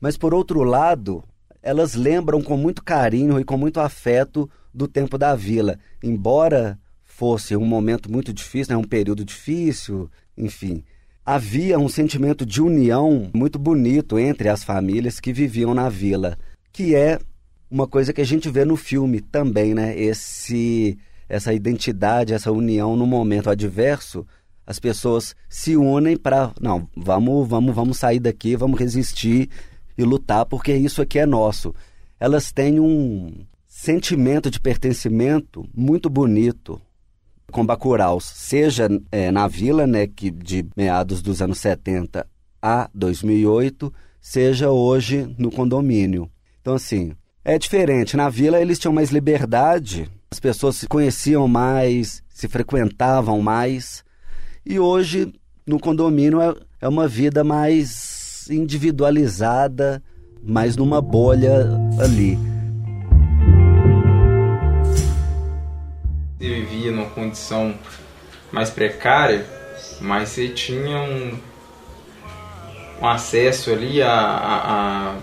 mas 0.00 0.16
por 0.16 0.34
outro 0.34 0.62
lado, 0.62 1.24
elas 1.62 1.94
lembram 1.94 2.42
com 2.42 2.56
muito 2.56 2.82
carinho 2.82 3.38
e 3.38 3.44
com 3.44 3.56
muito 3.56 3.80
afeto 3.80 4.48
do 4.72 4.88
tempo 4.88 5.16
da 5.16 5.34
vila, 5.34 5.78
embora 6.02 6.78
fosse 7.02 7.56
um 7.56 7.64
momento 7.64 8.10
muito 8.10 8.32
difícil, 8.32 8.74
né, 8.74 8.80
um 8.80 8.86
período 8.86 9.24
difícil, 9.24 10.10
enfim. 10.36 10.82
Havia 11.24 11.78
um 11.78 11.88
sentimento 11.88 12.44
de 12.44 12.60
união 12.60 13.30
muito 13.34 13.58
bonito 13.58 14.18
entre 14.18 14.48
as 14.48 14.64
famílias 14.64 15.20
que 15.20 15.32
viviam 15.32 15.72
na 15.72 15.88
vila, 15.88 16.36
que 16.72 16.94
é 16.94 17.18
uma 17.70 17.86
coisa 17.86 18.12
que 18.12 18.20
a 18.20 18.26
gente 18.26 18.50
vê 18.50 18.64
no 18.64 18.76
filme 18.76 19.20
também, 19.20 19.74
né? 19.74 19.98
Esse 19.98 20.98
essa 21.26 21.54
identidade, 21.54 22.34
essa 22.34 22.52
união 22.52 22.94
no 22.94 23.06
momento 23.06 23.48
adverso, 23.48 24.26
as 24.66 24.78
pessoas 24.78 25.34
se 25.48 25.76
unem 25.76 26.16
para, 26.16 26.52
não, 26.60 26.88
vamos, 26.96 27.48
vamos, 27.48 27.74
vamos 27.74 27.98
sair 27.98 28.20
daqui, 28.20 28.56
vamos 28.56 28.78
resistir 28.78 29.48
e 29.96 30.02
lutar 30.02 30.46
porque 30.46 30.74
isso 30.74 31.02
aqui 31.02 31.18
é 31.18 31.26
nosso. 31.26 31.74
Elas 32.18 32.52
têm 32.52 32.80
um 32.80 33.44
sentimento 33.66 34.50
de 34.50 34.60
pertencimento 34.60 35.68
muito 35.74 36.08
bonito 36.08 36.80
com 37.50 37.64
Bacuraus, 37.64 38.24
seja 38.24 38.88
é, 39.12 39.30
na 39.30 39.46
vila, 39.46 39.86
né, 39.86 40.06
que 40.06 40.30
de 40.30 40.66
meados 40.76 41.22
dos 41.22 41.40
anos 41.40 41.58
70 41.58 42.26
a 42.60 42.88
2008, 42.94 43.92
seja 44.20 44.70
hoje 44.70 45.32
no 45.38 45.50
condomínio. 45.50 46.30
Então, 46.60 46.74
assim, 46.74 47.12
é 47.44 47.58
diferente. 47.58 48.16
Na 48.16 48.30
vila 48.30 48.60
eles 48.60 48.78
tinham 48.78 48.92
mais 48.92 49.10
liberdade, 49.10 50.10
as 50.30 50.40
pessoas 50.40 50.76
se 50.76 50.88
conheciam 50.88 51.46
mais, 51.46 52.22
se 52.28 52.48
frequentavam 52.48 53.40
mais. 53.42 54.02
E 54.66 54.78
hoje, 54.78 55.30
no 55.66 55.78
condomínio, 55.78 56.40
é, 56.40 56.54
é 56.80 56.88
uma 56.88 57.06
vida 57.06 57.44
mais 57.44 58.48
individualizada, 58.50 60.02
mais 60.42 60.74
numa 60.74 61.02
bolha 61.02 61.66
ali. 62.00 62.38
Você 66.38 66.48
vivia 66.48 66.92
numa 66.92 67.10
condição 67.10 67.74
mais 68.50 68.70
precária, 68.70 69.44
mas 70.00 70.30
você 70.30 70.48
tinha 70.48 70.98
um, 70.98 71.38
um 73.02 73.06
acesso 73.06 73.70
ali 73.70 74.00
a, 74.00 75.18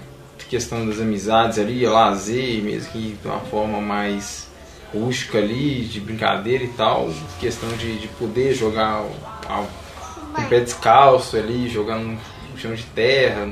questão 0.52 0.86
das 0.86 1.00
amizades 1.00 1.58
ali, 1.58 1.86
lazer, 1.86 2.62
mesmo 2.62 2.92
que 2.92 3.18
de 3.22 3.26
uma 3.26 3.40
forma 3.40 3.80
mais 3.80 4.51
rústica 4.94 5.38
ali, 5.38 5.86
de 5.86 6.00
brincadeira 6.00 6.64
e 6.64 6.70
tal, 6.70 7.10
questão 7.40 7.70
de, 7.78 8.00
de 8.00 8.08
poder 8.10 8.54
jogar 8.54 9.04
com 9.46 10.42
o 10.42 10.50
pé 10.50 10.60
descalço 10.60 11.38
ali, 11.38 11.70
jogando 11.70 12.18
no 12.52 12.58
chão 12.58 12.74
de 12.74 12.84
terra. 12.84 13.48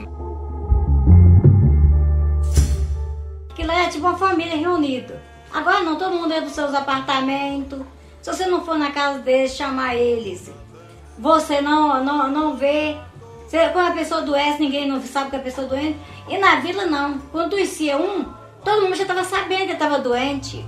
Aquilo 3.51 3.72
é 3.72 3.89
tipo 3.89 4.08
uma 4.08 4.17
família 4.17 4.58
reunida. 4.58 5.22
Agora 5.51 5.81
não, 5.81 5.98
todo 5.98 6.15
mundo 6.15 6.34
é 6.34 6.41
dos 6.41 6.53
seus 6.53 6.74
apartamentos. 6.74 7.79
Se 8.22 8.31
você 8.31 8.46
não 8.46 8.63
for 8.63 8.77
na 8.77 8.91
casa 8.91 9.19
deles, 9.19 9.55
chamar 9.55 9.96
eles. 9.96 10.51
Você 11.17 11.62
não, 11.62 12.03
não, 12.03 12.29
não 12.29 12.55
vê. 12.55 12.98
Você, 13.48 13.67
quando 13.69 13.88
a 13.88 13.96
pessoa 13.96 14.22
doece, 14.22 14.60
ninguém 14.60 14.88
não 14.88 15.01
sabe 15.01 15.31
que 15.31 15.36
a 15.36 15.39
pessoa 15.39 15.65
é 15.65 15.69
doente. 15.69 15.98
E 16.27 16.38
na 16.38 16.58
vila 16.58 16.86
não. 16.86 17.17
Quando 17.31 17.51
doecia 17.51 17.98
um, 17.98 18.25
todo 18.63 18.84
mundo 18.84 18.96
já 18.96 19.03
estava 19.03 19.24
sabendo 19.24 19.67
que 19.67 19.74
estava 19.74 20.00
doente. 20.00 20.63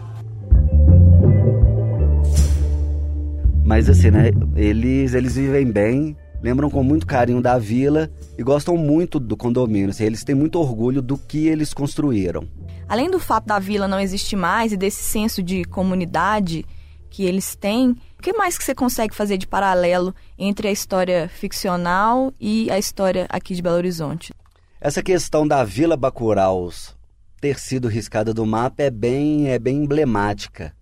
Mas 3.72 3.88
assim, 3.88 4.12
né? 4.12 4.32
Eles, 4.54 5.14
eles 5.14 5.36
vivem 5.36 5.66
bem, 5.66 6.18
lembram 6.42 6.70
com 6.70 6.84
muito 6.84 7.08
carinho 7.08 7.42
da 7.42 7.58
vila 7.58 8.12
e 8.38 8.44
gostam 8.44 8.76
muito 8.76 9.18
do 9.18 9.38
condomínio. 9.38 9.92
Assim, 9.92 10.04
eles 10.04 10.26
têm 10.26 10.36
muito 10.36 10.60
orgulho 10.60 11.02
do 11.02 11.18
que 11.18 11.48
eles 11.48 11.74
construíram. 11.74 12.46
Além 12.90 13.10
do 13.10 13.18
fato 13.18 13.46
da 13.46 13.60
vila 13.60 13.88
não 13.88 13.98
existir 13.98 14.36
mais 14.36 14.74
e 14.74 14.78
desse 14.78 15.02
senso 15.02 15.42
de 15.42 15.64
comunidade 15.64 16.66
que 17.10 17.24
eles 17.24 17.56
têm, 17.56 17.92
o 18.20 18.22
que 18.22 18.34
mais 18.34 18.58
que 18.58 18.66
você 18.66 18.76
consegue 18.76 19.16
fazer 19.16 19.38
de 19.38 19.48
paralelo 19.48 20.14
entre 20.38 20.68
a 20.68 20.72
história 20.74 21.30
ficcional 21.30 22.34
e 22.38 22.70
a 22.70 22.78
história 22.78 23.26
aqui 23.30 23.56
de 23.56 23.62
Belo 23.62 23.78
Horizonte? 23.78 24.34
Essa 24.82 25.02
questão 25.02 25.48
da 25.48 25.64
Vila 25.64 25.96
Bacuraus 25.96 26.94
ter 27.40 27.58
sido 27.58 27.88
riscada 27.88 28.34
do 28.34 28.46
mapa 28.46 28.84
é 28.84 28.92
bem, 28.92 29.48
é 29.48 29.58
bem 29.58 29.78
emblemática. 29.78 30.76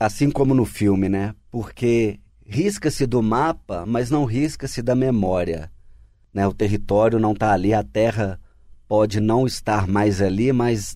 Assim 0.00 0.30
como 0.30 0.54
no 0.54 0.64
filme, 0.64 1.10
né? 1.10 1.34
Porque 1.50 2.18
risca-se 2.52 3.06
do 3.06 3.22
mapa, 3.22 3.84
mas 3.86 4.10
não 4.10 4.26
risca-se 4.26 4.82
da 4.82 4.94
memória. 4.94 5.70
Né? 6.32 6.46
O 6.46 6.52
território 6.52 7.18
não 7.18 7.32
está 7.32 7.52
ali, 7.52 7.72
a 7.72 7.82
terra 7.82 8.38
pode 8.86 9.20
não 9.20 9.46
estar 9.46 9.88
mais 9.88 10.20
ali, 10.20 10.52
mas 10.52 10.94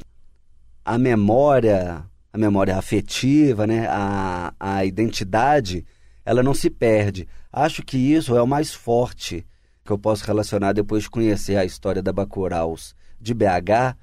a 0.85 0.99
memória, 0.99 2.05
a 2.31 2.39
memória 2.39 2.77
afetiva, 2.77 3.67
né? 3.67 3.87
a, 3.89 4.53
a 4.61 4.85
identidade, 4.85 5.85
ela 6.27 6.43
não 6.43 6.53
se 6.53 6.69
perde. 6.69 7.27
Acho 7.51 7.83
que 7.83 7.97
isso 7.97 8.37
é 8.37 8.43
o 8.43 8.47
mais 8.47 8.75
forte 8.75 9.47
que 9.83 9.93
eu 9.93 9.99
posso 9.99 10.27
relacionar 10.27 10.73
depois 10.73 11.05
de 11.05 11.11
conhecer 11.11 11.57
a 11.57 11.65
história 11.65 12.03
da 12.03 12.13
Bacuraus 12.13 12.95
de 13.19 13.33
BH, 13.33 13.97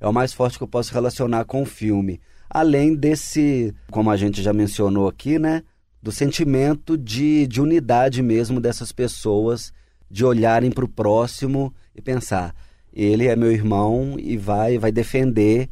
é 0.00 0.06
o 0.06 0.12
mais 0.12 0.34
forte 0.34 0.58
que 0.58 0.64
eu 0.64 0.68
posso 0.68 0.92
relacionar 0.92 1.44
com 1.46 1.62
o 1.62 1.66
filme. 1.66 2.20
Além 2.50 2.94
desse, 2.94 3.74
como 3.90 4.10
a 4.10 4.16
gente 4.16 4.42
já 4.42 4.52
mencionou 4.52 5.08
aqui, 5.08 5.38
né? 5.38 5.62
Do 6.02 6.12
sentimento 6.12 6.96
de, 6.96 7.46
de 7.46 7.60
unidade 7.60 8.22
mesmo 8.22 8.60
dessas 8.60 8.92
pessoas, 8.92 9.72
de 10.10 10.24
olharem 10.24 10.70
para 10.70 10.84
o 10.84 10.88
próximo 10.88 11.74
e 11.94 12.00
pensar: 12.00 12.54
ele 12.92 13.26
é 13.26 13.36
meu 13.36 13.52
irmão 13.52 14.16
e 14.18 14.36
vai, 14.36 14.78
vai 14.78 14.92
defender 14.92 15.68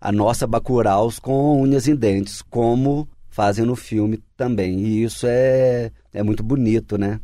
a 0.00 0.10
nossa 0.10 0.46
Bacuraus 0.46 1.18
com 1.18 1.60
unhas 1.60 1.86
e 1.86 1.94
dentes, 1.94 2.40
como 2.42 3.08
fazem 3.28 3.64
no 3.64 3.76
filme 3.76 4.18
também. 4.36 4.80
E 4.80 5.04
isso 5.04 5.26
é, 5.28 5.90
é 6.12 6.22
muito 6.22 6.42
bonito, 6.42 6.96
né? 6.96 7.20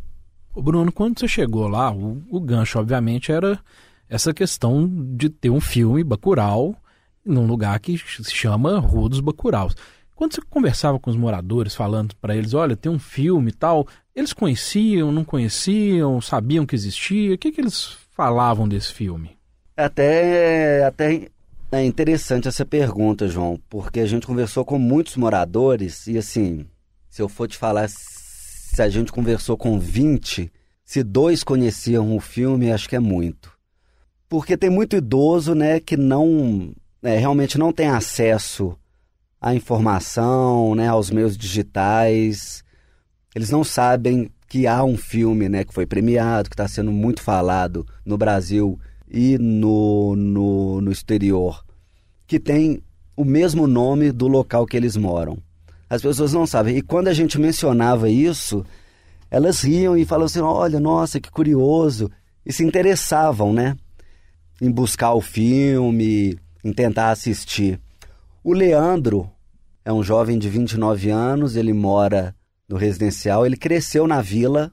Bruno, 0.55 0.91
quando 0.91 1.19
você 1.19 1.29
chegou 1.29 1.69
lá, 1.69 1.93
o, 1.93 2.23
o 2.31 2.41
gancho, 2.41 2.79
obviamente, 2.79 3.31
era 3.31 3.59
essa 4.09 4.33
questão 4.33 4.89
de 5.15 5.29
ter 5.29 5.51
um 5.51 5.61
filme 5.61 6.03
Bacurau 6.03 6.75
num 7.25 7.47
lugar 7.47 7.79
que 7.81 7.99
se 7.99 8.35
chama 8.35 8.79
Rua 8.79 9.09
dos 9.09 9.21
Bacuraus. 9.21 9.75
Quando 10.17 10.35
você 10.35 10.41
conversava 10.49 10.99
com 10.99 11.11
os 11.11 11.17
moradores, 11.17 11.75
falando 11.75 12.17
para 12.17 12.35
eles, 12.35 12.55
olha, 12.55 12.75
tem 12.75 12.91
um 12.91 12.99
filme 12.99 13.51
e 13.51 13.53
tal, 13.53 13.87
eles 14.15 14.33
conheciam, 14.33 15.13
não 15.13 15.23
conheciam, 15.23 16.23
sabiam 16.23 16.65
que 16.65 16.75
existia? 16.75 17.35
O 17.35 17.39
que, 17.39 17.53
que 17.53 17.61
eles 17.61 17.99
falavam 18.13 18.67
desse 18.67 18.95
filme? 18.95 19.37
Até, 19.77 20.83
até 20.87 21.29
é 21.71 21.85
interessante 21.85 22.49
essa 22.49 22.65
pergunta, 22.65 23.29
João, 23.29 23.61
porque 23.69 24.01
a 24.01 24.07
gente 24.07 24.27
conversou 24.27 24.65
com 24.65 24.79
muitos 24.79 25.17
moradores 25.17 26.07
e, 26.07 26.17
assim, 26.17 26.65
se 27.11 27.21
eu 27.21 27.29
for 27.29 27.47
te 27.47 27.59
falar, 27.59 27.87
se 27.91 28.81
a 28.81 28.89
gente 28.89 29.13
conversou 29.13 29.55
com 29.55 29.79
20, 29.79 30.51
se 30.83 31.03
dois 31.03 31.45
conheciam 31.45 32.17
o 32.17 32.21
filme, 32.21 32.73
acho 32.73 32.89
que 32.89 32.97
é 32.97 33.01
muito. 33.01 33.53
Porque 34.31 34.57
tem 34.57 34.71
muito 34.71 34.97
idoso, 34.97 35.55
né, 35.55 35.79
que 35.79 35.95
não, 35.95 36.73
é, 37.03 37.19
realmente 37.19 37.59
não 37.59 37.71
tem 37.71 37.89
acesso 37.89 38.79
a 39.41 39.55
informação, 39.55 40.75
né, 40.75 40.89
aos 40.89 41.11
meios 41.11 41.37
digitais. 41.37 42.65
Eles 43.35 43.51
não 43.51 43.63
sabem 43.63 44.31
que 44.49 44.67
há 44.67 44.83
um 44.85 44.97
filme, 44.97 45.49
né, 45.49 45.65
que 45.65 45.75
foi 45.75 45.87
premiado, 45.87 46.49
que 46.49 46.55
está 46.55 46.69
sendo 46.69 46.93
muito 46.93 47.23
falado 47.23 47.87
no 48.05 48.17
Brasil 48.17 48.79
e 49.09 49.39
no, 49.39 50.15
no, 50.17 50.81
no 50.81 50.93
exterior, 50.93 51.65
que 52.27 52.41
tem 52.41 52.83
o 53.17 53.25
mesmo 53.25 53.67
nome 53.67 54.13
do 54.13 54.29
local 54.29 54.67
que 54.67 54.77
eles 54.77 54.97
moram. 54.97 55.39
As 55.89 56.03
pessoas 56.03 56.33
não 56.33 56.47
sabem. 56.47 56.77
E 56.77 56.83
quando 56.83 57.09
a 57.09 57.15
gente 57.15 57.39
mencionava 57.39 58.11
isso, 58.11 58.65
elas 59.31 59.63
riam 59.63 59.97
e 59.97 60.05
falavam 60.05 60.27
assim: 60.27 60.41
olha, 60.41 60.81
nossa, 60.81 61.21
que 61.21 61.31
curioso. 61.31 62.11
E 62.45 62.53
se 62.53 62.65
interessavam, 62.65 63.53
né? 63.53 63.77
Em 64.61 64.71
buscar 64.71 65.15
o 65.15 65.21
filme, 65.21 66.39
em 66.65 66.73
tentar 66.73 67.11
assistir. 67.11 67.81
O 68.49 68.53
Leandro 68.53 69.29
é 69.85 69.93
um 69.93 70.05
jovem 70.05 70.39
de 70.39 70.49
29 70.49 71.11
anos, 71.11 71.57
ele 71.57 71.73
mora 71.73 72.33
no 72.69 72.77
residencial, 72.77 73.45
ele 73.45 73.57
cresceu 73.57 74.07
na 74.07 74.23
vila 74.23 74.71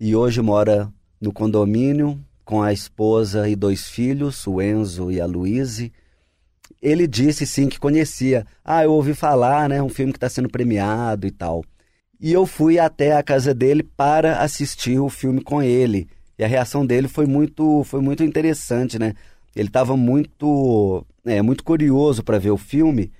e 0.00 0.16
hoje 0.16 0.42
mora 0.42 0.92
no 1.20 1.32
condomínio 1.32 2.18
com 2.44 2.60
a 2.60 2.72
esposa 2.72 3.48
e 3.48 3.54
dois 3.54 3.88
filhos, 3.88 4.44
o 4.44 4.60
Enzo 4.60 5.08
e 5.12 5.20
a 5.20 5.24
Luíse. 5.24 5.92
Ele 6.82 7.06
disse 7.06 7.46
sim 7.46 7.68
que 7.68 7.78
conhecia. 7.78 8.44
Ah, 8.64 8.82
eu 8.82 8.90
ouvi 8.90 9.14
falar, 9.14 9.68
né? 9.68 9.80
Um 9.80 9.88
filme 9.88 10.12
que 10.12 10.16
está 10.16 10.28
sendo 10.28 10.48
premiado 10.48 11.24
e 11.24 11.30
tal. 11.30 11.62
E 12.20 12.32
eu 12.32 12.44
fui 12.44 12.76
até 12.76 13.12
a 13.12 13.22
casa 13.22 13.54
dele 13.54 13.84
para 13.84 14.40
assistir 14.40 14.98
o 14.98 15.08
filme 15.08 15.40
com 15.40 15.62
ele. 15.62 16.08
E 16.36 16.42
a 16.42 16.48
reação 16.48 16.84
dele 16.84 17.06
foi 17.06 17.26
muito, 17.26 17.84
foi 17.84 18.00
muito 18.00 18.24
interessante, 18.24 18.98
né? 18.98 19.14
Ele 19.54 19.68
estava 19.68 19.96
muito, 19.96 21.04
é, 21.24 21.42
muito 21.42 21.62
curioso 21.62 22.22
para 22.22 22.38
ver 22.38 22.50
o 22.50 22.56
filme 22.56 23.12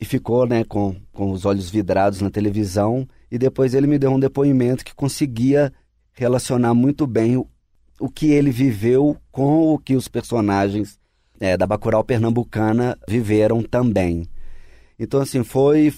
e 0.00 0.04
ficou, 0.04 0.46
né, 0.46 0.64
com, 0.64 0.96
com 1.12 1.30
os 1.30 1.44
olhos 1.44 1.70
vidrados 1.70 2.20
na 2.20 2.30
televisão. 2.30 3.08
E 3.30 3.38
depois 3.38 3.72
ele 3.72 3.86
me 3.86 3.98
deu 3.98 4.10
um 4.10 4.20
depoimento 4.20 4.84
que 4.84 4.94
conseguia 4.94 5.72
relacionar 6.12 6.74
muito 6.74 7.06
bem 7.06 7.36
o, 7.36 7.46
o 7.98 8.08
que 8.08 8.26
ele 8.26 8.50
viveu 8.50 9.16
com 9.30 9.72
o 9.72 9.78
que 9.78 9.94
os 9.94 10.08
personagens 10.08 10.98
é, 11.40 11.56
da 11.56 11.66
Bacurau 11.66 12.04
Pernambucana 12.04 12.98
viveram 13.08 13.62
também. 13.62 14.28
Então, 14.98 15.20
assim, 15.20 15.42
foi, 15.42 15.92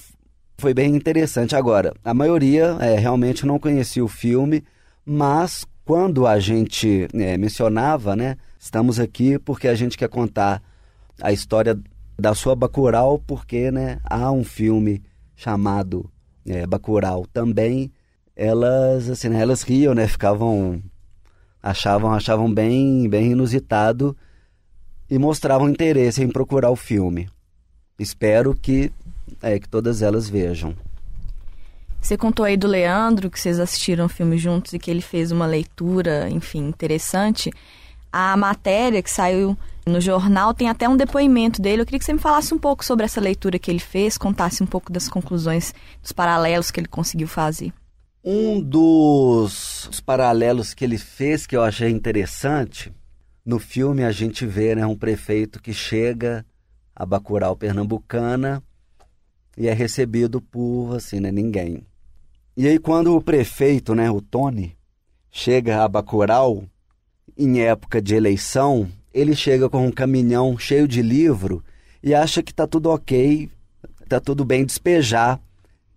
foi 0.57 0.73
bem 0.73 0.95
interessante. 0.95 1.57
Agora, 1.57 1.93
a 2.05 2.15
maioria 2.15 2.77
é, 2.81 2.99
realmente 2.99 3.45
não 3.45 3.59
conhecia 3.59 4.05
o 4.05 4.09
filme, 4.09 4.65
mas 5.05 5.67
quando 5.85 6.27
a 6.27 6.39
gente 6.39 7.09
é, 7.13 7.37
mencionava, 7.37 8.17
né, 8.17 8.37
estamos 8.65 8.99
aqui 8.99 9.39
porque 9.39 9.69
a 9.69 9.75
gente 9.75 9.99
quer 9.99 10.09
contar 10.09 10.63
a 11.21 11.31
história 11.31 11.79
da 12.19 12.35
sua 12.35 12.57
Bacurau, 12.57 13.19
porque 13.19 13.71
né, 13.71 14.01
há 14.05 14.33
um 14.33 14.43
filme 14.43 15.03
chamado 15.37 16.11
é, 16.47 16.67
Bacurau 16.67 17.27
também, 17.27 17.93
elas 18.35 19.11
assim, 19.11 19.29
né, 19.29 19.43
elas 19.43 19.61
riam, 19.63 19.95
né, 19.95 20.09
ficavam 20.09 20.83
achavam 21.63 22.13
achavam 22.13 22.53
bem 22.53 23.07
bem 23.07 23.33
inusitado 23.33 24.17
e 25.11 25.19
mostravam 25.19 25.69
interesse 25.69 26.23
em 26.23 26.29
procurar 26.29 26.71
o 26.71 26.77
filme. 26.77 27.29
Espero 27.99 28.55
que 28.55 28.91
é, 29.43 29.59
que 29.59 29.69
todas 29.69 30.01
elas 30.01 30.27
vejam. 30.27 30.75
Você 32.01 32.17
contou 32.17 32.47
aí 32.47 32.57
do 32.57 32.67
Leandro, 32.67 33.31
que 33.31 33.39
vocês 33.39 33.61
assistiram 33.61 34.07
o 34.07 34.09
filme 34.09 34.39
juntos 34.39 34.73
e 34.73 34.79
que 34.79 34.91
ele 34.91 35.03
fez 35.03 35.31
uma 35.31 35.47
leitura, 35.47 36.31
enfim, 36.31 36.67
interessante. 36.67 37.51
A 38.17 38.37
matéria 38.37 39.03
que 39.03 39.11
saiu 39.11 39.59
no 39.85 40.01
jornal 40.01 40.55
tem 40.55 40.69
até 40.69 40.89
um 40.89 40.97
depoimento 40.97 41.61
dele. 41.61 41.83
Eu 41.83 41.85
queria 41.85 41.99
que 41.99 42.05
você 42.05 42.13
me 42.13 42.21
falasse 42.21 42.55
um 42.55 42.59
pouco 42.61 42.85
sobre 42.85 43.05
essa 43.05 43.21
leitura 43.21 43.59
que 43.59 43.69
ele 43.69 43.81
fez, 43.81 44.17
contasse 44.17 44.63
um 44.63 44.67
pouco 44.67 44.93
das 44.93 45.09
conclusões, 45.09 45.75
dos 46.01 46.13
paralelos 46.13 46.71
que 46.71 46.79
ele 46.79 46.87
conseguiu 46.87 47.27
fazer. 47.27 47.73
Um 48.23 48.61
dos, 48.61 49.89
dos 49.91 50.01
paralelos 50.01 50.73
que 50.75 50.85
ele 50.85 50.97
fez 50.97 51.45
que 51.45 51.57
eu 51.57 51.63
achei 51.65 51.91
interessante, 51.91 52.93
no 53.45 53.59
filme 53.59 54.05
a 54.05 54.13
gente 54.13 54.47
vê 54.47 54.77
né, 54.77 54.87
um 54.87 54.97
prefeito 54.97 55.61
que 55.61 55.73
chega 55.73 56.47
a 56.95 57.05
Bacurau 57.05 57.57
Pernambucana 57.57 58.63
e 59.59 59.67
é 59.67 59.73
recebido 59.73 60.41
por 60.41 60.95
assim, 60.95 61.19
né, 61.19 61.33
ninguém. 61.33 61.85
E 62.57 62.69
aí 62.69 62.79
quando 62.79 63.17
o 63.17 63.21
prefeito, 63.21 63.93
né, 63.93 64.09
o 64.09 64.21
Tony, 64.21 64.77
chega 65.33 65.83
a 65.83 65.89
Bacurau 65.89 66.63
em 67.37 67.61
época 67.61 68.01
de 68.01 68.15
eleição, 68.15 68.89
ele 69.13 69.35
chega 69.35 69.69
com 69.69 69.87
um 69.87 69.91
caminhão 69.91 70.59
cheio 70.59 70.87
de 70.87 71.03
livro 71.03 71.63
e 72.03 72.15
acha 72.15 72.43
que 72.43 72.53
tá 72.53 72.67
tudo 72.67 72.91
ok, 72.91 73.49
tá 74.09 74.21
tudo 74.21 74.45
bem 74.45 74.65
despejar 74.65 75.41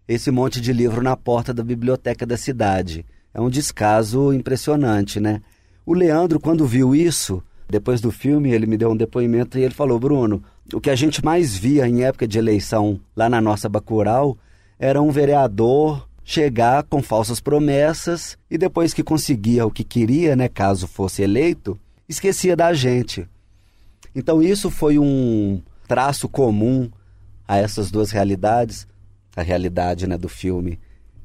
esse 0.08 0.32
monte 0.32 0.62
de 0.62 0.72
livro 0.72 1.02
na 1.02 1.18
porta 1.18 1.54
da 1.54 1.64
biblioteca 1.64 2.26
da 2.26 2.38
cidade. 2.38 3.06
É 3.34 3.42
um 3.42 3.50
descaso 3.50 4.32
impressionante, 4.34 5.20
né? 5.20 5.42
O 5.86 5.94
Leandro, 5.94 6.40
quando 6.40 6.66
viu 6.66 6.96
isso, 6.96 7.44
depois 7.70 8.00
do 8.00 8.12
filme, 8.12 8.52
ele 8.52 8.66
me 8.66 8.78
deu 8.78 8.92
um 8.92 8.98
depoimento 8.98 9.60
e 9.60 9.64
ele 9.64 9.74
falou: 9.74 10.00
Bruno, 10.00 10.42
o 10.74 10.80
que 10.80 10.90
a 10.90 10.96
gente 10.96 11.24
mais 11.24 11.56
via 11.56 11.88
em 11.88 12.04
época 12.04 12.28
de 12.28 12.38
eleição 12.38 13.00
lá 13.16 13.30
na 13.30 13.42
nossa 13.42 13.68
Bacurau 13.68 14.38
era 14.80 15.02
um 15.02 15.12
vereador 15.12 16.08
chegar 16.30 16.84
com 16.84 17.02
falsas 17.02 17.40
promessas 17.40 18.38
e 18.52 18.58
depois 18.58 18.94
que 18.94 19.02
conseguia 19.02 19.66
o 19.66 19.72
que 19.72 19.82
queria, 19.82 20.36
né, 20.36 20.50
caso 20.50 20.86
fosse 20.86 21.22
eleito, 21.22 21.80
esquecia 22.08 22.54
da 22.54 22.74
gente. 22.74 23.26
Então 24.14 24.44
isso 24.44 24.70
foi 24.70 25.00
um 25.00 25.62
traço 25.88 26.28
comum 26.28 26.92
a 27.48 27.56
essas 27.56 27.90
duas 27.90 28.12
realidades, 28.12 28.86
a 29.38 29.42
realidade, 29.42 30.06
né, 30.06 30.18
do 30.18 30.28
filme, 30.28 30.78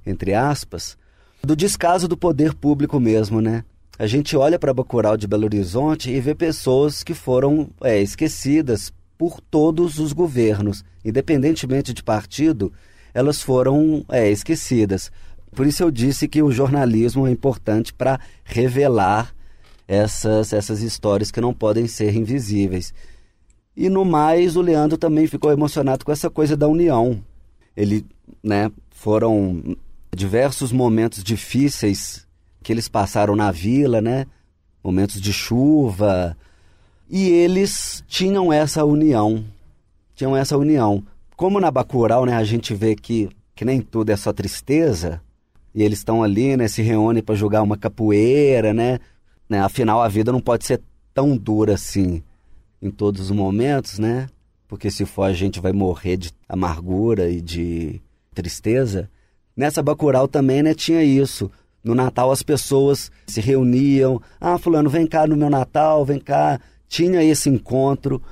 entre 0.06 0.34
aspas, 0.34 0.96
do 1.42 1.56
descaso 1.56 2.06
do 2.06 2.16
poder 2.16 2.54
público 2.54 3.00
mesmo, 3.00 3.40
né? 3.40 3.64
A 3.98 4.06
gente 4.06 4.36
olha 4.36 4.56
para 4.56 4.72
Bacurau 4.72 5.16
de 5.16 5.26
Belo 5.26 5.46
Horizonte 5.46 6.12
e 6.12 6.20
vê 6.20 6.32
pessoas 6.32 7.02
que 7.02 7.12
foram 7.12 7.70
é, 7.80 8.00
esquecidas 8.00 8.92
por 9.18 9.40
todos 9.40 9.98
os 9.98 10.12
governos, 10.12 10.84
independentemente 11.04 11.92
de 11.92 12.04
partido, 12.04 12.72
elas 13.14 13.42
foram 13.42 14.04
é, 14.08 14.30
esquecidas. 14.30 15.10
Por 15.54 15.66
isso 15.66 15.82
eu 15.82 15.90
disse 15.90 16.26
que 16.26 16.42
o 16.42 16.50
jornalismo 16.50 17.26
é 17.26 17.30
importante 17.30 17.92
para 17.92 18.18
revelar 18.42 19.34
essas, 19.86 20.52
essas 20.52 20.80
histórias 20.80 21.30
que 21.30 21.40
não 21.40 21.52
podem 21.52 21.86
ser 21.86 22.14
invisíveis. 22.16 22.94
E 23.76 23.88
no 23.88 24.04
mais, 24.04 24.56
o 24.56 24.62
Leandro 24.62 24.96
também 24.96 25.26
ficou 25.26 25.52
emocionado 25.52 26.04
com 26.04 26.12
essa 26.12 26.30
coisa 26.30 26.56
da 26.56 26.68
união. 26.68 27.22
Ele, 27.76 28.04
né, 28.42 28.70
foram 28.90 29.76
diversos 30.14 30.72
momentos 30.72 31.22
difíceis 31.22 32.26
que 32.62 32.72
eles 32.72 32.88
passaram 32.88 33.34
na 33.34 33.50
vila, 33.50 34.00
né? 34.00 34.26
Momentos 34.82 35.20
de 35.20 35.32
chuva. 35.32 36.36
E 37.10 37.28
eles 37.28 38.02
tinham 38.06 38.52
essa 38.52 38.84
união. 38.84 39.44
Tinham 40.14 40.36
essa 40.36 40.56
união 40.56 41.02
como 41.36 41.60
na 41.60 41.70
Bacurau, 41.70 42.26
né, 42.26 42.34
a 42.34 42.44
gente 42.44 42.74
vê 42.74 42.94
que, 42.94 43.28
que 43.54 43.64
nem 43.64 43.80
tudo 43.80 44.10
é 44.10 44.16
só 44.16 44.32
tristeza, 44.32 45.20
e 45.74 45.82
eles 45.82 45.98
estão 45.98 46.22
ali, 46.22 46.56
né, 46.56 46.68
se 46.68 46.82
reúnem 46.82 47.22
para 47.22 47.34
jogar 47.34 47.62
uma 47.62 47.76
capoeira, 47.76 48.72
né, 48.74 48.98
né, 49.48 49.60
afinal 49.60 50.02
a 50.02 50.08
vida 50.08 50.32
não 50.32 50.40
pode 50.40 50.64
ser 50.64 50.80
tão 51.14 51.36
dura 51.36 51.74
assim 51.74 52.22
em 52.80 52.90
todos 52.90 53.22
os 53.22 53.30
momentos, 53.30 53.98
né, 53.98 54.28
porque 54.68 54.90
se 54.90 55.04
for 55.04 55.24
a 55.24 55.32
gente 55.32 55.60
vai 55.60 55.72
morrer 55.72 56.16
de 56.16 56.30
amargura 56.48 57.28
e 57.28 57.40
de 57.40 58.00
tristeza. 58.34 59.10
Nessa 59.54 59.82
Bacurau 59.82 60.26
também, 60.26 60.62
né, 60.62 60.72
tinha 60.72 61.02
isso. 61.02 61.50
No 61.84 61.94
Natal 61.94 62.30
as 62.30 62.42
pessoas 62.42 63.10
se 63.26 63.40
reuniam, 63.40 64.20
ah, 64.40 64.56
fulano, 64.56 64.88
vem 64.88 65.06
cá 65.06 65.26
no 65.26 65.36
meu 65.36 65.50
Natal, 65.50 66.04
vem 66.04 66.18
cá. 66.18 66.58
Tinha 66.88 67.22
esse 67.22 67.50
encontro 67.50 68.22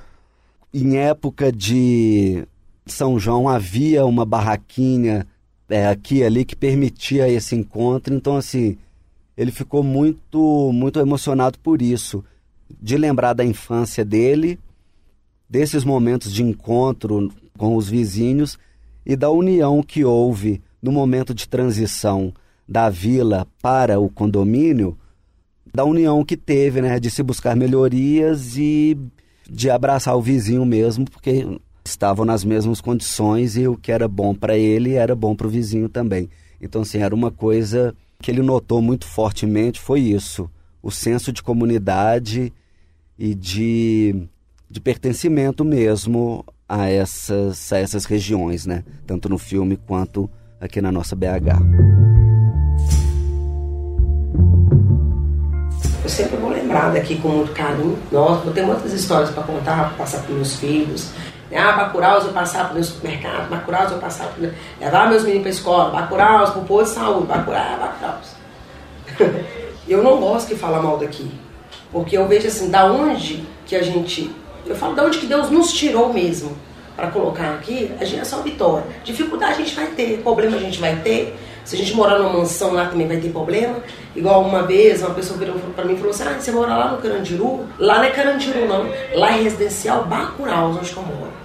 em 0.73 0.97
época 0.97 1.51
de 1.51 2.47
são 2.85 3.19
João 3.19 3.47
havia 3.47 4.05
uma 4.05 4.25
barraquinha 4.25 5.27
é, 5.69 5.87
aqui 5.87 6.17
e 6.17 6.23
ali 6.23 6.43
que 6.43 6.55
permitia 6.55 7.29
esse 7.29 7.55
encontro. 7.55 8.13
Então, 8.13 8.35
assim, 8.35 8.77
ele 9.37 9.51
ficou 9.51 9.83
muito, 9.83 10.71
muito 10.73 10.99
emocionado 10.99 11.57
por 11.59 11.81
isso, 11.81 12.23
de 12.81 12.97
lembrar 12.97 13.33
da 13.33 13.45
infância 13.45 14.03
dele, 14.03 14.59
desses 15.49 15.83
momentos 15.83 16.31
de 16.31 16.43
encontro 16.43 17.31
com 17.57 17.75
os 17.75 17.89
vizinhos 17.89 18.57
e 19.05 19.15
da 19.15 19.29
união 19.29 19.83
que 19.83 20.03
houve 20.03 20.61
no 20.81 20.91
momento 20.91 21.33
de 21.33 21.47
transição 21.47 22.33
da 22.67 22.89
vila 22.89 23.47
para 23.61 23.99
o 23.99 24.09
condomínio, 24.09 24.97
da 25.73 25.83
união 25.83 26.23
que 26.23 26.37
teve, 26.37 26.81
né, 26.81 26.99
de 26.99 27.09
se 27.09 27.21
buscar 27.21 27.55
melhorias 27.55 28.57
e 28.57 28.97
de 29.49 29.69
abraçar 29.69 30.15
o 30.15 30.21
vizinho 30.21 30.65
mesmo, 30.65 31.05
porque 31.05 31.45
estavam 31.83 32.25
nas 32.25 32.43
mesmas 32.43 32.79
condições 32.79 33.57
e 33.57 33.67
o 33.67 33.75
que 33.75 33.91
era 33.91 34.07
bom 34.07 34.33
para 34.33 34.57
ele 34.57 34.93
era 34.93 35.15
bom 35.15 35.35
para 35.35 35.47
o 35.47 35.49
vizinho 35.49 35.89
também. 35.89 36.29
Então, 36.61 36.81
assim, 36.83 36.99
era 36.99 37.13
uma 37.13 37.31
coisa 37.31 37.95
que 38.21 38.29
ele 38.29 38.41
notou 38.41 38.81
muito 38.81 39.05
fortemente 39.05 39.79
foi 39.79 39.99
isso, 40.01 40.49
o 40.81 40.91
senso 40.91 41.31
de 41.31 41.41
comunidade 41.41 42.53
e 43.17 43.33
de, 43.33 44.27
de 44.69 44.79
pertencimento 44.79 45.65
mesmo 45.65 46.45
a 46.69 46.87
essas, 46.87 47.73
a 47.73 47.79
essas 47.79 48.05
regiões, 48.05 48.65
né? 48.65 48.83
Tanto 49.05 49.27
no 49.27 49.37
filme 49.37 49.75
quanto 49.75 50.29
aqui 50.59 50.79
na 50.81 50.91
nossa 50.91 51.15
BH. 51.15 51.59
Eu 56.03 56.09
sempre 56.09 56.37
vou 56.37 56.49
lembrar 56.49 56.93
daqui 56.93 57.17
com 57.17 57.29
muito 57.29 57.51
carinho. 57.53 57.97
Nossa, 58.11 58.43
vou 58.43 58.53
ter 58.53 58.63
muitas 58.63 58.93
histórias 58.93 59.29
para 59.31 59.43
contar, 59.43 59.89
para 59.89 59.97
passar 59.97 60.23
para 60.23 60.33
meus 60.33 60.55
filhos. 60.55 61.11
Ah, 61.55 61.73
Bacuraus 61.73 62.25
eu 62.25 62.31
passava 62.31 62.69
para 62.69 62.79
o 62.79 62.83
supermercado, 62.83 63.49
Bacuraus 63.49 63.91
eu 63.91 63.97
passava 63.97 64.31
para 64.31 64.49
levar 64.79 65.09
meus 65.09 65.23
meninos 65.23 65.41
para 65.41 65.49
a 65.49 65.53
escola, 65.53 65.89
Bacuraus 65.89 66.49
para 66.51 66.61
o 66.61 66.65
posto 66.65 66.93
de 66.93 66.99
saúde, 66.99 67.27
Bacuraus, 67.27 67.79
Bacuraus. 67.79 68.41
eu 69.87 70.01
não 70.01 70.17
gosto 70.17 70.49
de 70.49 70.55
falar 70.55 70.81
mal 70.81 70.97
daqui, 70.97 71.29
porque 71.91 72.17
eu 72.17 72.27
vejo 72.27 72.47
assim, 72.47 72.69
da 72.69 72.85
onde 72.85 73.45
que 73.65 73.75
a 73.75 73.83
gente, 73.83 74.33
eu 74.65 74.75
falo 74.75 74.95
da 74.95 75.03
onde 75.03 75.17
que 75.17 75.25
Deus 75.25 75.49
nos 75.49 75.73
tirou 75.73 76.13
mesmo 76.13 76.55
para 76.95 77.07
colocar 77.07 77.53
aqui, 77.55 77.91
a 77.99 78.05
gente 78.05 78.21
é 78.21 78.25
só 78.25 78.37
vitória. 78.41 78.85
Dificuldade 79.03 79.53
a 79.53 79.55
gente 79.55 79.75
vai 79.75 79.87
ter, 79.87 80.19
problema 80.19 80.55
a 80.55 80.59
gente 80.59 80.79
vai 80.79 80.95
ter, 80.97 81.35
Se 81.63 81.75
a 81.75 81.77
gente 81.77 81.93
morar 81.93 82.17
numa 82.17 82.33
mansão 82.33 82.73
lá 82.73 82.85
também 82.85 83.07
vai 83.07 83.17
ter 83.17 83.29
problema. 83.29 83.77
Igual 84.15 84.41
uma 84.41 84.63
vez 84.63 85.01
uma 85.01 85.11
pessoa 85.11 85.37
virou 85.37 85.55
pra 85.75 85.85
mim 85.85 85.93
e 85.93 85.97
falou 85.97 86.11
assim: 86.11 86.23
Ah, 86.23 86.39
você 86.39 86.51
mora 86.51 86.75
lá 86.75 86.91
no 86.91 86.97
Carandiru? 86.97 87.65
Lá 87.77 87.97
não 87.97 88.03
é 88.05 88.09
Carandiru, 88.09 88.67
não. 88.67 88.87
Lá 89.13 89.37
é 89.37 89.41
residencial 89.43 90.05
Bacurau, 90.05 90.71
onde 90.71 90.91
eu 90.91 91.03
moro. 91.03 91.40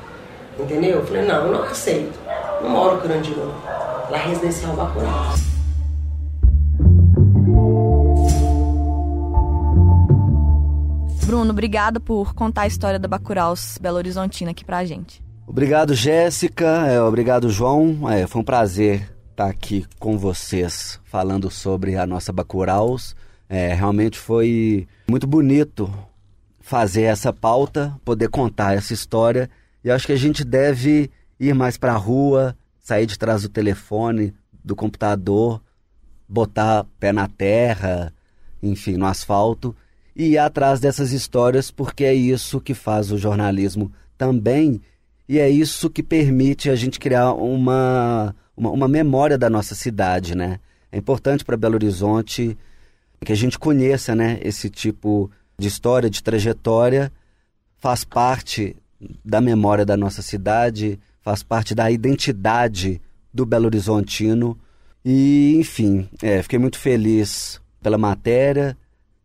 Entendeu? 0.59 0.99
Eu 0.99 1.07
falei: 1.07 1.23
Não, 1.27 1.47
eu 1.47 1.53
não 1.53 1.63
aceito. 1.63 2.19
Não 2.63 2.71
moro 2.71 2.97
no 2.97 3.03
Carandiru, 3.03 3.41
não. 3.41 4.11
Lá 4.11 4.19
é 4.19 4.29
residencial 4.29 4.75
Bacurau. 4.75 5.35
Bruno, 11.27 11.51
obrigada 11.51 11.99
por 11.99 12.35
contar 12.35 12.63
a 12.63 12.67
história 12.67 12.99
da 12.99 13.09
Bacuraus 13.09 13.79
Belo 13.81 13.97
Horizontina 13.97 14.53
aqui 14.53 14.65
pra 14.65 14.85
gente. 14.85 15.23
Obrigado, 15.47 15.95
Jéssica. 15.95 16.87
É, 16.87 17.01
obrigado, 17.03 17.51
João. 17.51 18.09
É, 18.11 18.27
foi 18.27 18.41
um 18.41 18.45
prazer 18.45 19.13
estar 19.31 19.47
aqui 19.47 19.85
com 19.99 20.17
vocês 20.17 21.01
falando 21.05 21.51
sobre 21.51 21.97
a 21.97 22.07
nossa 22.07 22.33
Bacuraus. 22.33 23.15
É, 23.49 23.75
realmente 23.75 24.19
foi 24.19 24.89
muito 25.09 25.27
bonito 25.27 25.93
fazer 26.61 27.03
essa 27.03 27.33
pauta, 27.33 27.95
poder 28.05 28.29
contar 28.29 28.75
essa 28.75 28.93
história. 28.93 29.51
E 29.87 29.91
acho 29.93 30.05
que 30.05 30.13
a 30.13 30.17
gente 30.17 30.43
deve 30.43 31.09
ir 31.39 31.55
mais 31.55 31.77
para 31.77 31.93
a 31.93 31.97
rua, 31.97 32.57
sair 32.81 33.07
de 33.07 33.17
trás 33.17 33.43
do 33.43 33.49
telefone, 33.49 34.35
do 34.65 34.75
computador, 34.75 35.63
botar 36.29 36.85
pé 36.99 37.13
na 37.13 37.29
terra, 37.29 38.13
enfim, 38.61 38.97
no 38.97 39.07
asfalto 39.07 39.77
e 40.17 40.31
ir 40.31 40.39
atrás 40.39 40.81
dessas 40.81 41.13
histórias, 41.13 41.71
porque 41.71 42.03
é 42.03 42.13
isso 42.13 42.61
que 42.61 42.75
faz 42.75 43.13
o 43.13 43.17
jornalismo 43.17 43.93
também, 44.19 44.83
e 45.29 45.39
é 45.39 45.49
isso 45.49 45.89
que 45.89 46.03
permite 46.03 46.69
a 46.69 46.75
gente 46.75 46.99
criar 46.99 47.35
uma, 47.35 48.35
uma, 48.57 48.71
uma 48.71 48.89
memória 48.89 49.39
da 49.39 49.49
nossa 49.49 49.77
cidade, 49.77 50.37
né? 50.37 50.59
É 50.91 50.99
importante 50.99 51.45
para 51.45 51.57
Belo 51.57 51.77
Horizonte 51.77 52.59
que 53.25 53.33
a 53.33 53.37
gente 53.37 53.57
conheça, 53.57 54.17
né, 54.17 54.41
esse 54.43 54.69
tipo 54.69 55.31
de 55.57 55.69
história, 55.69 56.11
de 56.11 56.25
trajetória, 56.25 57.13
faz 57.79 58.03
parte 58.03 58.75
da 59.25 59.41
memória 59.41 59.85
da 59.85 59.97
nossa 59.97 60.23
cidade, 60.23 60.99
faz 61.21 61.43
parte 61.43 61.75
da 61.75 61.91
identidade 61.91 63.01
do 63.33 63.45
Belo 63.45 63.67
Horizontino. 63.67 64.59
E, 65.05 65.57
enfim, 65.59 66.09
é, 66.23 66.43
fiquei 66.43 66.59
muito 66.59 66.79
feliz 66.79 67.61
pela 67.83 67.99
matéria, 67.99 68.77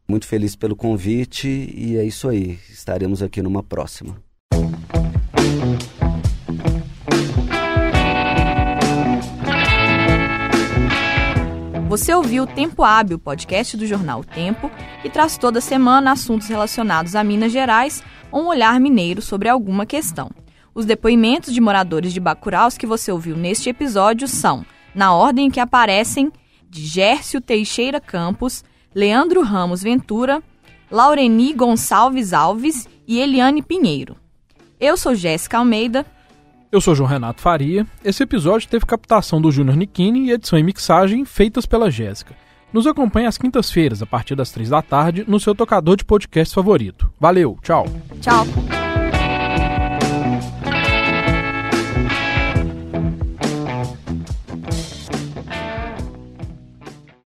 muito 0.08 0.28
feliz 0.28 0.56
pelo 0.56 0.76
convite 0.76 1.48
e 1.48 1.98
é 1.98 2.04
isso 2.04 2.28
aí. 2.28 2.60
Estaremos 2.70 3.24
aqui 3.24 3.41
numa 3.41 3.63
próxima. 3.63 4.17
Você 11.91 12.13
ouviu 12.13 12.43
o 12.43 12.47
Tempo 12.47 12.86
Hábil, 12.86 13.19
podcast 13.19 13.75
do 13.75 13.86
jornal 13.86 14.21
o 14.21 14.23
Tempo, 14.23 14.71
que 15.01 15.10
traz 15.10 15.38
toda 15.38 15.60
semana 15.60 16.13
assuntos 16.13 16.47
relacionados 16.47 17.17
a 17.17 17.21
Minas 17.21 17.51
Gerais 17.51 18.01
ou 18.32 18.43
um 18.43 18.47
olhar 18.47 18.80
mineiro 18.80 19.21
sobre 19.21 19.49
alguma 19.49 19.86
questão. 19.86 20.32
Os 20.73 20.86
depoimentos 20.86 21.54
de 21.54 21.60
moradores 21.60 22.13
de 22.13 22.19
Bacuraus 22.21 22.77
que 22.77 22.88
você 22.88 23.12
ouviu 23.12 23.36
neste 23.36 23.67
episódio 23.69 24.25
são, 24.25 24.65
na 24.95 25.13
ordem 25.13 25.47
em 25.47 25.51
que 25.51 25.60
aparecem, 25.60 26.32
de 26.69 26.86
Gércio 26.86 27.41
Teixeira 27.41 27.99
Campos, 27.99 28.63
Leandro 28.95 29.41
Ramos 29.41 29.84
Ventura, 29.84 30.41
Laureni 30.89 31.51
Gonçalves 31.51 32.32
Alves 32.32 32.88
e 33.06 33.19
Eliane 33.19 33.62
Pinheiro. 33.62 34.15
Eu 34.80 34.95
sou 34.95 35.13
Jéssica 35.13 35.58
Almeida. 35.58 36.06
Eu 36.71 36.79
sou 36.79 36.95
João 36.95 37.10
Renato 37.10 37.41
Faria. 37.41 37.86
Esse 38.03 38.23
episódio 38.23 38.69
teve 38.69 38.86
captação 38.86 39.41
do 39.41 39.51
Júnior 39.51 39.75
Nikini 39.75 40.27
e 40.27 40.31
edição 40.31 40.57
e 40.57 40.63
mixagem 40.63 41.25
feitas 41.25 41.65
pela 41.65 41.91
Jéssica. 41.91 42.34
Nos 42.71 42.88
acompanhe 42.88 43.27
às 43.27 43.38
quintas-feiras, 43.38 44.01
a 44.01 44.05
partir 44.05 44.36
das 44.36 44.51
três 44.51 44.69
da 44.69 44.81
tarde, 44.81 45.25
no 45.27 45.38
seu 45.38 45.53
tocador 45.53 45.97
de 45.97 46.05
podcast 46.05 46.55
favorito. 46.55 47.12
Valeu, 47.19 47.57
tchau. 47.62 47.86
Tchau. 48.21 48.45